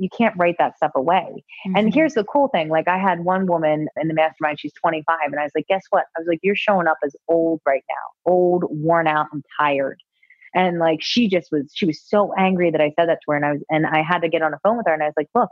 [0.01, 1.27] you can't write that stuff away.
[1.67, 1.75] Mm-hmm.
[1.75, 5.15] And here's the cool thing like, I had one woman in the mastermind, she's 25,
[5.25, 6.05] and I was like, guess what?
[6.17, 9.99] I was like, you're showing up as old right now, old, worn out, and tired.
[10.55, 13.35] And like, she just was, she was so angry that I said that to her.
[13.35, 15.05] And I was, and I had to get on the phone with her and I
[15.05, 15.49] was like, look,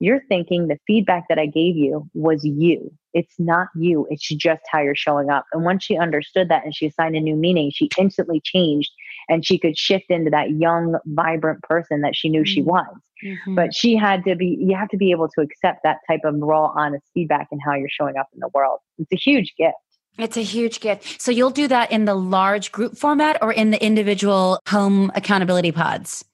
[0.00, 2.90] you're thinking the feedback that I gave you was you.
[3.12, 4.08] It's not you.
[4.10, 5.44] It's just how you're showing up.
[5.52, 8.90] And once she understood that and she assigned a new meaning, she instantly changed
[9.28, 12.46] and she could shift into that young, vibrant person that she knew mm-hmm.
[12.46, 12.86] she was.
[13.24, 13.54] Mm-hmm.
[13.54, 16.34] But she had to be, you have to be able to accept that type of
[16.38, 18.80] raw, honest feedback and how you're showing up in the world.
[18.98, 19.76] It's a huge gift.
[20.18, 21.22] It's a huge gift.
[21.22, 25.72] So you'll do that in the large group format or in the individual home accountability
[25.72, 26.24] pods?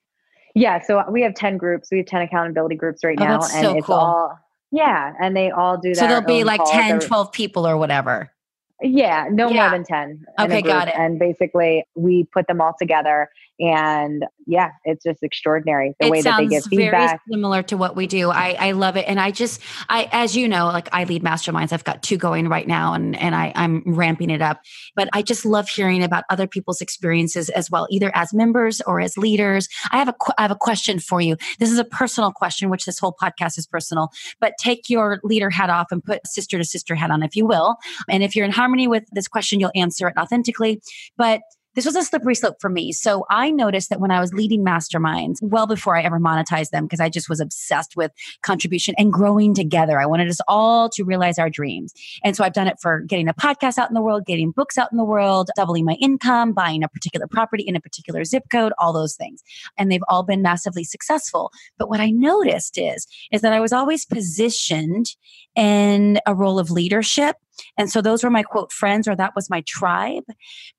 [0.54, 1.88] Yeah, so we have 10 groups.
[1.92, 3.34] We have 10 accountability groups right oh, now.
[3.34, 3.94] and so it's cool.
[3.94, 4.38] all,
[4.72, 5.96] yeah, and they all do that.
[5.96, 8.32] So there'll be like 10, 12 people or whatever.
[8.80, 9.68] Yeah, no yeah.
[9.68, 10.24] more than 10.
[10.40, 10.94] Okay, got it.
[10.96, 16.22] And basically, we put them all together and yeah it's just extraordinary the it way
[16.22, 17.08] that they give feedback.
[17.10, 18.30] very similar to what we do.
[18.30, 21.72] I i love it and i just i as you know like i lead masterminds.
[21.72, 24.62] I've got two going right now and and i i'm ramping it up.
[24.96, 29.00] But i just love hearing about other people's experiences as well either as members or
[29.00, 29.68] as leaders.
[29.92, 31.36] I have a i have a question for you.
[31.58, 35.50] This is a personal question which this whole podcast is personal but take your leader
[35.50, 37.76] hat off and put sister to sister hat on if you will.
[38.08, 40.80] And if you're in harmony with this question you'll answer it authentically.
[41.18, 41.42] But
[41.74, 42.92] this was a slippery slope for me.
[42.92, 46.84] So I noticed that when I was leading masterminds, well before I ever monetized them,
[46.84, 48.10] because I just was obsessed with
[48.42, 50.00] contribution and growing together.
[50.00, 51.92] I wanted us all to realize our dreams.
[52.24, 54.78] And so I've done it for getting a podcast out in the world, getting books
[54.78, 58.44] out in the world, doubling my income, buying a particular property in a particular zip
[58.50, 59.42] code, all those things.
[59.76, 61.52] And they've all been massively successful.
[61.78, 65.14] But what I noticed is, is that I was always positioned
[65.54, 67.36] in a role of leadership.
[67.76, 70.24] And so those were my quote friends, or that was my tribe.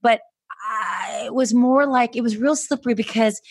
[0.02, 0.22] But
[1.24, 3.42] it was more like it was real slippery because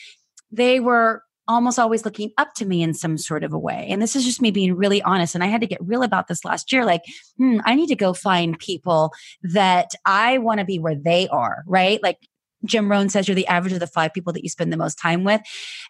[0.51, 3.87] they were almost always looking up to me in some sort of a way.
[3.89, 5.35] And this is just me being really honest.
[5.35, 6.85] And I had to get real about this last year.
[6.85, 7.03] Like,
[7.39, 11.65] hmm, I need to go find people that I want to be where they are,
[11.67, 12.03] right?
[12.03, 12.19] Like,
[12.65, 14.99] Jim Rohn says you're the average of the five people that you spend the most
[14.99, 15.41] time with.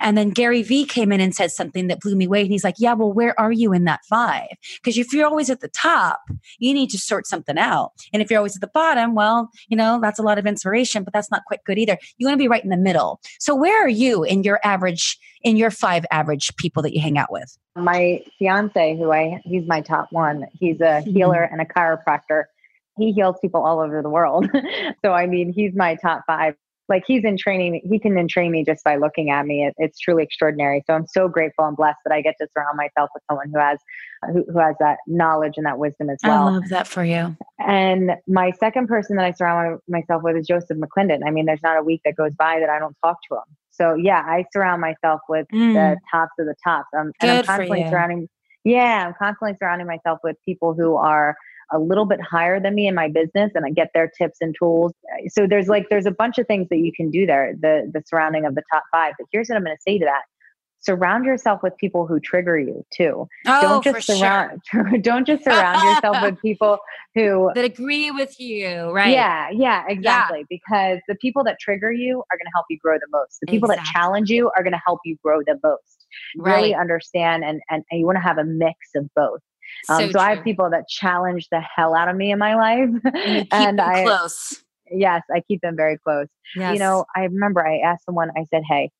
[0.00, 2.42] And then Gary Vee came in and said something that blew me away.
[2.42, 4.48] And he's like, Yeah, well, where are you in that five?
[4.76, 6.20] Because if you're always at the top,
[6.58, 7.92] you need to sort something out.
[8.12, 11.04] And if you're always at the bottom, well, you know, that's a lot of inspiration,
[11.04, 11.98] but that's not quite good either.
[12.18, 13.20] You want to be right in the middle.
[13.38, 17.18] So where are you in your average, in your five average people that you hang
[17.18, 17.56] out with?
[17.76, 21.60] My fiance, who I, he's my top one, he's a healer mm-hmm.
[21.60, 22.44] and a chiropractor
[22.98, 24.48] he heals people all over the world.
[25.04, 26.54] so I mean, he's my top five.
[26.88, 29.66] Like he's in training, he can entrain me just by looking at me.
[29.66, 30.82] It, it's truly extraordinary.
[30.86, 33.58] So I'm so grateful and blessed that I get to surround myself with someone who
[33.58, 33.78] has
[34.32, 36.48] who, who has that knowledge and that wisdom as well.
[36.48, 37.36] I love that for you.
[37.58, 41.20] And my second person that I surround myself with is Joseph McClendon.
[41.26, 43.56] I mean, there's not a week that goes by that I don't talk to him.
[43.78, 45.74] So yeah, I surround myself with mm.
[45.74, 46.88] the tops of the tops.
[46.96, 48.28] Um, and I'm constantly surrounding.
[48.64, 51.36] Yeah, I'm constantly surrounding myself with people who are
[51.72, 54.54] a little bit higher than me in my business and I get their tips and
[54.58, 54.92] tools.
[55.28, 58.02] So there's like there's a bunch of things that you can do there, the the
[58.06, 59.14] surrounding of the top 5.
[59.18, 60.22] But here's what I'm going to say to that.
[60.80, 63.26] Surround yourself with people who trigger you too.
[63.48, 64.84] Oh, don't just surround sure.
[65.00, 66.78] don't just surround yourself with people
[67.16, 69.10] who that agree with you, right?
[69.10, 70.38] Yeah, yeah, exactly.
[70.38, 70.44] Yeah.
[70.48, 73.40] Because the people that trigger you are going to help you grow the most.
[73.40, 73.90] The people exactly.
[73.92, 76.06] that challenge you are going to help you grow the most.
[76.38, 76.54] Right.
[76.56, 79.40] Really understand and, and, and you want to have a mix of both.
[79.88, 82.54] Um, so, so I have people that challenge the hell out of me in my
[82.54, 84.62] life, and, and I close.
[84.90, 86.28] Yes, I keep them very close.
[86.56, 86.74] Yes.
[86.74, 88.30] You know, I remember I asked someone.
[88.36, 88.90] I said, "Hey,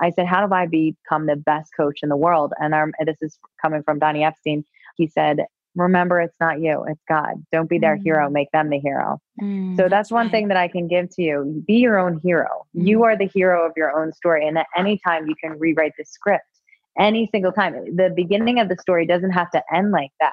[0.00, 3.16] I said, how do I become the best coach in the world?" And our, this
[3.20, 4.64] is coming from Donny Epstein.
[4.96, 8.02] He said, remember it's not you it's god don't be their mm.
[8.02, 10.32] hero make them the hero mm, so that's, that's one right.
[10.32, 12.86] thing that i can give to you be your own hero mm.
[12.86, 15.92] you are the hero of your own story and at any time you can rewrite
[15.98, 16.57] the script
[16.98, 17.74] any single time.
[17.96, 20.32] The beginning of the story doesn't have to end like that.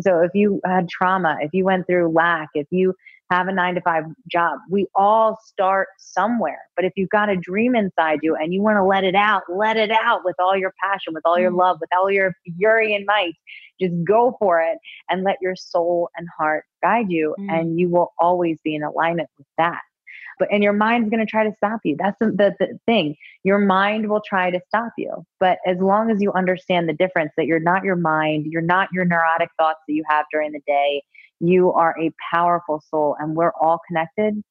[0.00, 2.94] So if you had trauma, if you went through lack, if you
[3.30, 6.60] have a nine to five job, we all start somewhere.
[6.76, 9.42] But if you've got a dream inside you and you want to let it out,
[9.48, 11.58] let it out with all your passion, with all your mm.
[11.58, 13.34] love, with all your fury and might.
[13.80, 14.78] Just go for it
[15.10, 17.34] and let your soul and heart guide you.
[17.40, 17.52] Mm.
[17.52, 19.80] And you will always be in alignment with that
[20.38, 21.96] but and your mind's going to try to stop you.
[21.98, 23.16] That's the, the, the, thing.
[23.44, 27.32] Your mind will try to stop you but as long as you understand the difference
[27.36, 30.60] that you're not your mind you're not your neurotic thoughts that you have during the
[30.66, 31.02] day
[31.40, 34.42] you are a powerful soul and we're all connected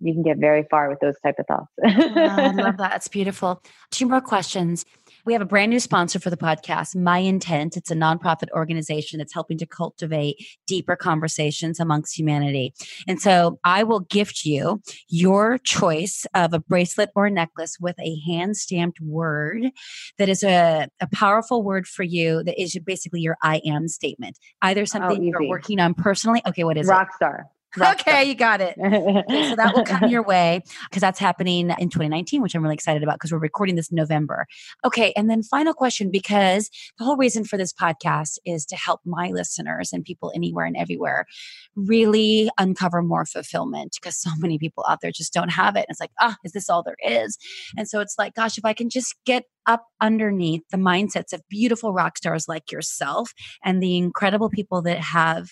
[0.00, 1.68] you can get very far with those type of thoughts.
[1.84, 2.96] Oh, i love that.
[2.96, 3.62] It's beautiful.
[3.90, 4.84] Two more questions
[5.24, 7.76] we have a brand new sponsor for the podcast, My Intent.
[7.76, 12.74] It's a nonprofit organization that's helping to cultivate deeper conversations amongst humanity.
[13.06, 17.96] And so I will gift you your choice of a bracelet or a necklace with
[18.00, 19.70] a hand stamped word
[20.18, 24.38] that is a, a powerful word for you that is basically your I am statement.
[24.60, 26.42] Either oh, something oh, you're working on personally.
[26.46, 27.16] Okay, what is Rock it?
[27.16, 28.74] star okay, you got it.
[28.76, 33.02] so that will come your way because that's happening in 2019, which I'm really excited
[33.02, 34.46] about because we're recording this November.
[34.84, 39.00] Okay, and then final question because the whole reason for this podcast is to help
[39.04, 41.26] my listeners and people anywhere and everywhere
[41.74, 45.86] really uncover more fulfillment because so many people out there just don't have it.
[45.88, 47.38] it's like, ah, is this all there is?
[47.76, 51.42] And so it's like, gosh, if I can just get up underneath the mindsets of
[51.48, 53.32] beautiful rock stars like yourself
[53.64, 55.50] and the incredible people that have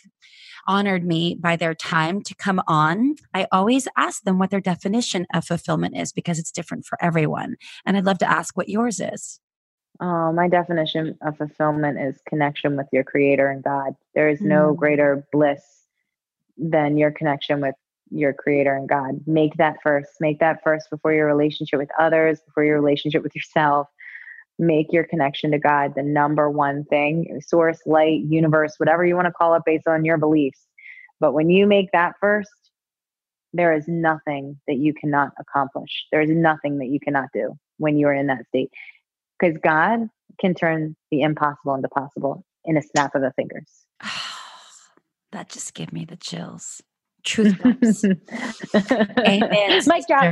[0.70, 5.26] honored me by their time to come on, I always ask them what their definition
[5.34, 7.56] of fulfillment is because it's different for everyone.
[7.84, 9.40] And I'd love to ask what yours is.
[10.00, 13.94] Oh, my definition of fulfillment is connection with your creator and God.
[14.14, 14.76] There is no mm.
[14.76, 15.60] greater bliss
[16.56, 17.74] than your connection with
[18.12, 19.26] your creator and God.
[19.26, 20.10] Make that first.
[20.20, 23.88] Make that first before your relationship with others, before your relationship with yourself
[24.60, 29.26] make your connection to God the number one thing source, light, universe, whatever you want
[29.26, 30.60] to call it based on your beliefs.
[31.18, 32.50] But when you make that first,
[33.52, 36.06] there is nothing that you cannot accomplish.
[36.12, 38.70] There is nothing that you cannot do when you are in that state.
[39.38, 40.08] Because God
[40.38, 43.86] can turn the impossible into possible in a snap of the fingers.
[45.32, 46.82] that just gave me the chills.
[47.24, 48.04] Truth bombs.
[49.18, 49.82] Amen.
[49.86, 50.24] Mic drop.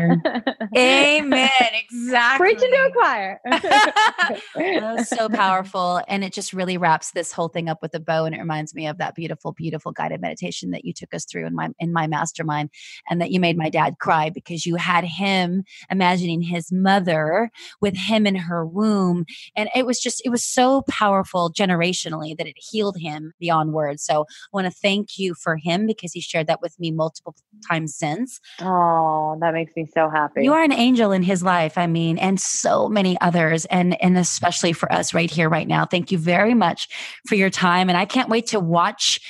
[0.77, 1.49] Amen.
[1.73, 2.47] Exactly.
[2.47, 3.41] Preach into a choir.
[3.45, 6.01] that was so powerful.
[6.09, 8.25] And it just really wraps this whole thing up with a bow.
[8.25, 11.47] And it reminds me of that beautiful, beautiful guided meditation that you took us through
[11.47, 12.71] in my in my mastermind
[13.09, 17.97] and that you made my dad cry because you had him imagining his mother with
[17.97, 19.25] him in her womb.
[19.57, 24.05] And it was just, it was so powerful generationally that it healed him beyond words.
[24.05, 27.35] So I want to thank you for him because he shared that with me multiple
[27.69, 28.41] times since.
[28.61, 30.45] Oh, that makes me so happy.
[30.45, 31.79] You are an angel in his life.
[31.79, 35.85] I mean, and so many others, and and especially for us right here, right now.
[35.85, 36.89] Thank you very much
[37.27, 39.21] for your time, and I can't wait to watch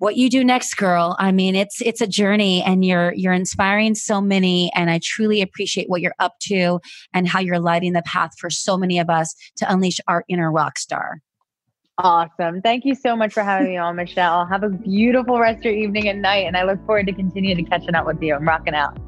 [0.00, 3.94] what you do next girl i mean it's it's a journey and you're you're inspiring
[3.94, 6.80] so many and i truly appreciate what you're up to
[7.12, 10.50] and how you're lighting the path for so many of us to unleash our inner
[10.50, 11.20] rock star
[12.02, 12.62] Awesome.
[12.62, 14.46] Thank you so much for having me on, Michelle.
[14.46, 16.46] Have a beautiful rest of your evening and night.
[16.46, 18.34] And I look forward to continuing to catching up with you.
[18.34, 18.98] I'm rocking out.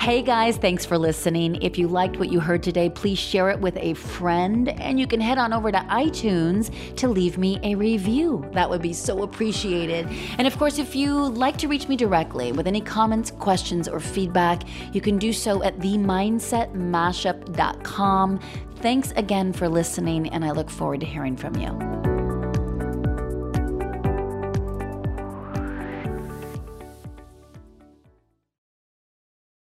[0.00, 1.60] Hey guys, thanks for listening.
[1.60, 5.08] If you liked what you heard today, please share it with a friend and you
[5.08, 8.48] can head on over to iTunes to leave me a review.
[8.52, 10.08] That would be so appreciated.
[10.38, 14.00] And of course, if you like to reach me directly with any comments, questions, or
[14.00, 14.62] feedback,
[14.94, 18.40] you can do so at themindsetmashup.com.
[18.80, 22.17] Thanks again for listening, and I look forward to hearing from you.